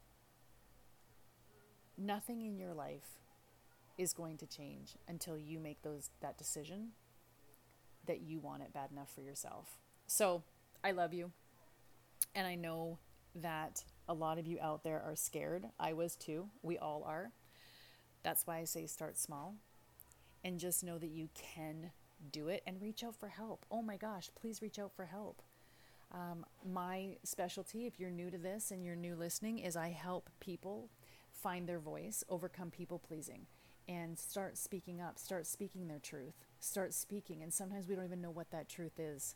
nothing 1.97 2.41
in 2.41 2.57
your 2.57 2.73
life 2.73 3.19
is 3.97 4.11
going 4.11 4.37
to 4.37 4.47
change 4.47 4.95
until 5.07 5.37
you 5.37 5.59
make 5.59 5.81
those 5.81 6.09
that 6.21 6.37
decision 6.37 6.89
that 8.07 8.21
you 8.21 8.39
want 8.39 8.63
it 8.63 8.73
bad 8.73 8.91
enough 8.91 9.11
for 9.13 9.21
yourself. 9.21 9.77
So, 10.07 10.43
I 10.83 10.91
love 10.91 11.13
you. 11.13 11.31
And 12.33 12.47
I 12.47 12.55
know 12.55 12.97
that 13.35 13.83
a 14.07 14.13
lot 14.13 14.37
of 14.37 14.47
you 14.47 14.57
out 14.61 14.83
there 14.83 15.01
are 15.01 15.15
scared. 15.15 15.65
I 15.79 15.93
was 15.93 16.15
too. 16.15 16.49
We 16.61 16.77
all 16.77 17.03
are. 17.05 17.31
That's 18.23 18.45
why 18.45 18.57
I 18.57 18.65
say 18.65 18.85
start 18.87 19.17
small 19.17 19.55
and 20.43 20.59
just 20.59 20.83
know 20.83 20.97
that 20.97 21.09
you 21.09 21.29
can 21.33 21.91
do 22.31 22.47
it 22.49 22.63
and 22.67 22.81
reach 22.81 23.03
out 23.03 23.15
for 23.15 23.29
help. 23.29 23.65
Oh 23.71 23.81
my 23.81 23.97
gosh, 23.97 24.29
please 24.39 24.61
reach 24.61 24.79
out 24.79 24.91
for 24.95 25.05
help. 25.05 25.41
Um, 26.13 26.45
my 26.69 27.17
specialty, 27.23 27.85
if 27.85 27.99
you're 27.99 28.09
new 28.09 28.29
to 28.29 28.37
this 28.37 28.71
and 28.71 28.83
you're 28.83 28.95
new 28.95 29.15
listening, 29.15 29.59
is 29.59 29.75
I 29.75 29.89
help 29.89 30.29
people 30.39 30.89
find 31.31 31.67
their 31.67 31.79
voice, 31.79 32.23
overcome 32.29 32.69
people 32.69 32.99
pleasing, 32.99 33.47
and 33.87 34.19
start 34.19 34.57
speaking 34.57 34.99
up, 35.01 35.17
start 35.17 35.47
speaking 35.47 35.87
their 35.87 35.99
truth, 35.99 36.45
start 36.61 36.93
speaking. 36.93 37.43
And 37.43 37.53
sometimes 37.53 37.89
we 37.89 37.95
don't 37.95 38.05
even 38.05 38.21
know 38.21 38.31
what 38.31 38.51
that 38.51 38.69
truth 38.69 38.97
is. 38.97 39.35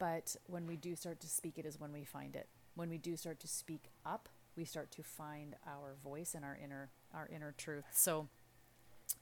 But 0.00 0.34
when 0.46 0.66
we 0.66 0.76
do 0.76 0.96
start 0.96 1.20
to 1.20 1.28
speak 1.28 1.58
it, 1.58 1.66
is 1.66 1.78
when 1.78 1.92
we 1.92 2.04
find 2.04 2.34
it 2.34 2.48
when 2.74 2.88
we 2.88 2.98
do 2.98 3.16
start 3.16 3.40
to 3.40 3.48
speak 3.48 3.90
up, 4.06 4.28
we 4.56 4.64
start 4.64 4.90
to 4.92 5.02
find 5.02 5.54
our 5.66 5.94
voice 6.02 6.34
and 6.34 6.44
our 6.44 6.58
inner 6.62 6.90
our 7.14 7.28
inner 7.34 7.54
truth. 7.56 7.84
So 7.92 8.28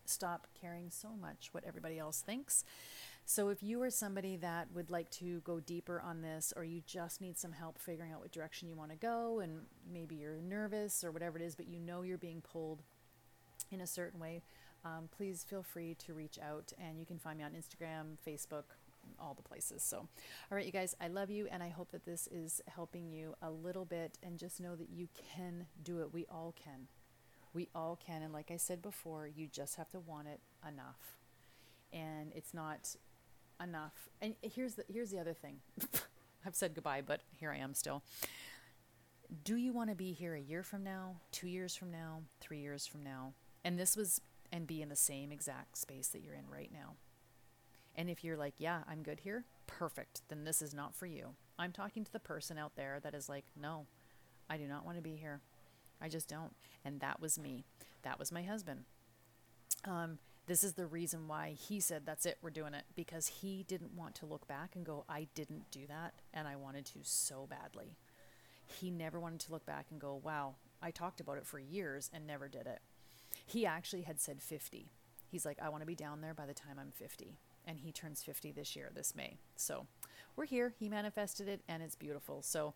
stop 0.05 0.47
caring 0.61 0.91
so 0.91 1.09
much 1.21 1.49
what 1.53 1.65
everybody 1.65 1.99
else 1.99 2.21
thinks. 2.21 2.65
So 3.25 3.49
if 3.49 3.63
you 3.63 3.83
are 3.83 3.91
somebody 3.91 4.37
that 4.37 4.69
would 4.75 4.91
like 4.91 5.11
to 5.13 5.41
go 5.41 5.61
deeper 5.61 6.01
on 6.01 6.23
this 6.23 6.53
or 6.57 6.65
you 6.65 6.83
just 6.87 7.21
need 7.21 7.37
some 7.37 7.53
help 7.53 7.79
figuring 7.79 8.13
out 8.13 8.21
what 8.21 8.33
direction 8.33 8.69
you 8.69 8.77
want 8.77 8.91
to 8.91 8.97
go 8.97 9.41
and 9.41 9.63
maybe 9.91 10.15
you're 10.15 10.41
nervous 10.41 11.05
or 11.05 11.11
whatever 11.11 11.39
it 11.39 11.43
is, 11.43 11.55
but 11.55 11.69
you 11.69 11.79
know 11.79 12.03
you're 12.03 12.17
being 12.17 12.41
pulled 12.41 12.83
in 13.71 13.81
a 13.81 13.87
certain 13.87 14.21
way, 14.21 14.43
um, 14.89 15.09
please 15.15 15.45
feel 15.49 15.63
free 15.63 15.95
to 16.07 16.15
reach 16.15 16.39
out 16.39 16.73
and 16.79 16.99
you 16.99 17.07
can 17.07 17.19
find 17.19 17.39
me 17.39 17.45
on 17.45 17.53
Instagram, 17.53 18.17
Facebook, 18.27 18.65
all 19.19 19.35
the 19.35 19.43
places. 19.43 19.83
So, 19.83 19.99
all 19.99 20.09
right, 20.51 20.67
you 20.67 20.73
guys, 20.73 20.95
I 21.01 21.09
love 21.09 21.31
you, 21.31 21.49
and 21.51 21.63
I 21.63 21.69
hope 21.69 21.91
that 21.93 22.05
this 22.05 22.29
is 22.31 22.61
helping 22.67 23.11
you 23.11 23.35
a 23.43 23.51
little 23.51 23.85
bit. 23.85 24.19
And 24.23 24.39
just 24.39 24.61
know 24.61 24.77
that 24.77 24.91
you 24.91 25.09
can 25.35 25.67
do 25.83 26.01
it. 26.01 26.13
We 26.13 26.27
all 26.31 26.55
can. 26.63 26.89
We 27.55 27.69
all 27.75 27.99
can. 28.05 28.23
And 28.23 28.33
like 28.33 28.51
I 28.51 28.57
said 28.57 28.83
before, 28.83 29.27
you 29.27 29.47
just 29.47 29.77
have 29.77 29.91
to 29.91 30.01
want 30.01 30.29
it 30.29 30.41
enough. 30.67 31.17
And 31.93 32.33
it's 32.35 32.53
not 32.53 32.97
enough. 33.63 34.11
And 34.21 34.35
here's 34.43 34.75
the 34.75 34.85
here's 34.93 35.11
the 35.11 35.19
other 35.19 35.35
thing. 35.35 35.57
I've 36.47 36.55
said 36.55 36.75
goodbye, 36.75 37.03
but 37.05 37.23
here 37.37 37.51
I 37.51 37.59
am 37.59 37.75
still. 37.75 38.03
Do 39.45 39.57
you 39.57 39.73
want 39.73 39.91
to 39.91 39.97
be 39.97 40.13
here 40.13 40.35
a 40.35 40.41
year 40.41 40.63
from 40.63 40.85
now, 40.85 41.17
two 41.33 41.49
years 41.49 41.75
from 41.75 41.91
now, 41.91 42.23
three 42.41 42.61
years 42.61 42.87
from 42.87 43.03
now? 43.03 43.33
And 43.65 43.79
this 43.79 43.97
was 43.97 44.21
and 44.53 44.67
be 44.67 44.83
in 44.83 44.89
the 44.89 44.97
same 44.97 45.33
exact 45.33 45.77
space 45.77 46.09
that 46.09 46.23
you're 46.23 46.35
in 46.35 46.49
right 46.51 46.71
now. 46.73 46.95
And 47.95 48.09
if 48.09 48.23
you're 48.23 48.37
like, 48.37 48.55
yeah, 48.59 48.83
I'm 48.89 49.03
good 49.03 49.21
here, 49.21 49.45
perfect, 49.67 50.23
then 50.29 50.45
this 50.45 50.63
is 50.63 50.73
not 50.73 50.95
for 50.95 51.07
you. 51.07 51.35
I'm 51.59 51.73
talking 51.73 52.05
to 52.05 52.13
the 52.13 52.21
person 52.21 52.57
out 52.57 52.77
there 52.77 53.01
that 53.03 53.15
is 53.15 53.29
like, 53.29 53.45
no, 53.61 53.87
I 54.49 54.57
do 54.57 54.69
not 54.69 54.85
want 54.85 54.97
to 54.97 55.03
be 55.03 55.17
here. 55.17 55.41
I 56.01 56.09
just 56.09 56.29
don't. 56.29 56.55
And 56.85 57.01
that 57.01 57.21
was 57.21 57.39
me. 57.39 57.65
That 58.03 58.19
was 58.19 58.31
my 58.31 58.43
husband. 58.43 58.85
Um, 59.85 60.19
this 60.47 60.65
is 60.65 60.75
the 60.75 60.87
reason 60.87 61.29
why 61.29 61.57
he 61.59 61.81
said, 61.81 62.07
that's 62.07 62.25
it, 62.25 62.39
we're 62.41 62.51
doing 62.51 62.73
it, 62.73 62.85
because 62.95 63.27
he 63.27 63.65
didn't 63.69 63.95
want 63.95 64.15
to 64.17 64.27
look 64.27 64.47
back 64.49 64.77
and 64.77 64.87
go, 64.87 65.05
I 65.09 65.29
didn't 65.35 65.71
do 65.71 65.87
that, 65.89 66.15
and 66.33 66.49
I 66.49 66.57
wanted 66.57 66.87
to 66.87 67.01
so 67.03 67.47
badly. 67.49 67.97
He 68.65 68.91
never 68.91 69.21
wanted 69.21 69.41
to 69.41 69.53
look 69.53 69.67
back 69.67 69.87
and 69.91 70.01
go, 70.01 70.21
wow, 70.23 70.55
I 70.81 70.91
talked 70.91 71.21
about 71.21 71.37
it 71.37 71.47
for 71.47 71.59
years 71.59 72.11
and 72.15 72.27
never 72.27 72.49
did 72.49 72.67
it. 72.67 72.81
He 73.49 73.67
actually 73.67 74.03
had 74.03 74.21
said 74.21 74.43
50. 74.43 74.91
He's 75.31 75.45
like, 75.45 75.59
I 75.63 75.69
want 75.69 75.83
to 75.83 75.87
be 75.87 75.95
down 75.95 76.21
there 76.21 76.35
by 76.35 76.47
the 76.47 76.55
time 76.55 76.79
I'm 76.79 76.93
50 76.93 77.39
and 77.69 77.79
he 77.79 77.93
turns 77.93 78.23
50 78.23 78.51
this 78.53 78.75
year, 78.75 78.91
this 78.95 79.15
May. 79.15 79.37
So 79.55 79.87
we're 80.37 80.47
here. 80.47 80.73
He 80.79 80.89
manifested 80.89 81.49
it, 81.49 81.61
and 81.69 81.83
it's 81.83 81.95
beautiful. 81.95 82.41
So, 82.43 82.73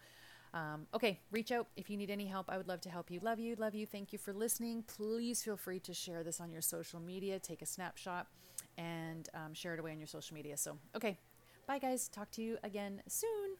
um, 0.52 0.86
okay, 0.92 1.18
reach 1.30 1.50
out 1.50 1.66
if 1.76 1.88
you 1.88 1.96
need 1.96 2.10
any 2.10 2.26
help. 2.26 2.50
I 2.50 2.58
would 2.58 2.68
love 2.68 2.82
to 2.82 2.90
help 2.90 3.10
you. 3.10 3.18
Love 3.20 3.38
you, 3.38 3.56
love 3.56 3.74
you. 3.74 3.86
Thank 3.86 4.12
you 4.12 4.18
for 4.18 4.34
listening. 4.34 4.84
Please 4.86 5.42
feel 5.42 5.56
free 5.56 5.80
to 5.80 5.94
share 5.94 6.22
this 6.22 6.40
on 6.40 6.52
your 6.52 6.60
social 6.60 7.00
media. 7.00 7.38
Take 7.38 7.62
a 7.62 7.66
snapshot 7.66 8.26
and 8.76 9.28
um, 9.34 9.54
share 9.54 9.72
it 9.72 9.80
away 9.80 9.92
on 9.92 9.98
your 9.98 10.06
social 10.06 10.34
media. 10.34 10.58
So, 10.58 10.76
okay, 10.94 11.18
bye, 11.66 11.78
guys. 11.78 12.08
Talk 12.08 12.30
to 12.32 12.42
you 12.42 12.58
again 12.62 13.02
soon. 13.08 13.51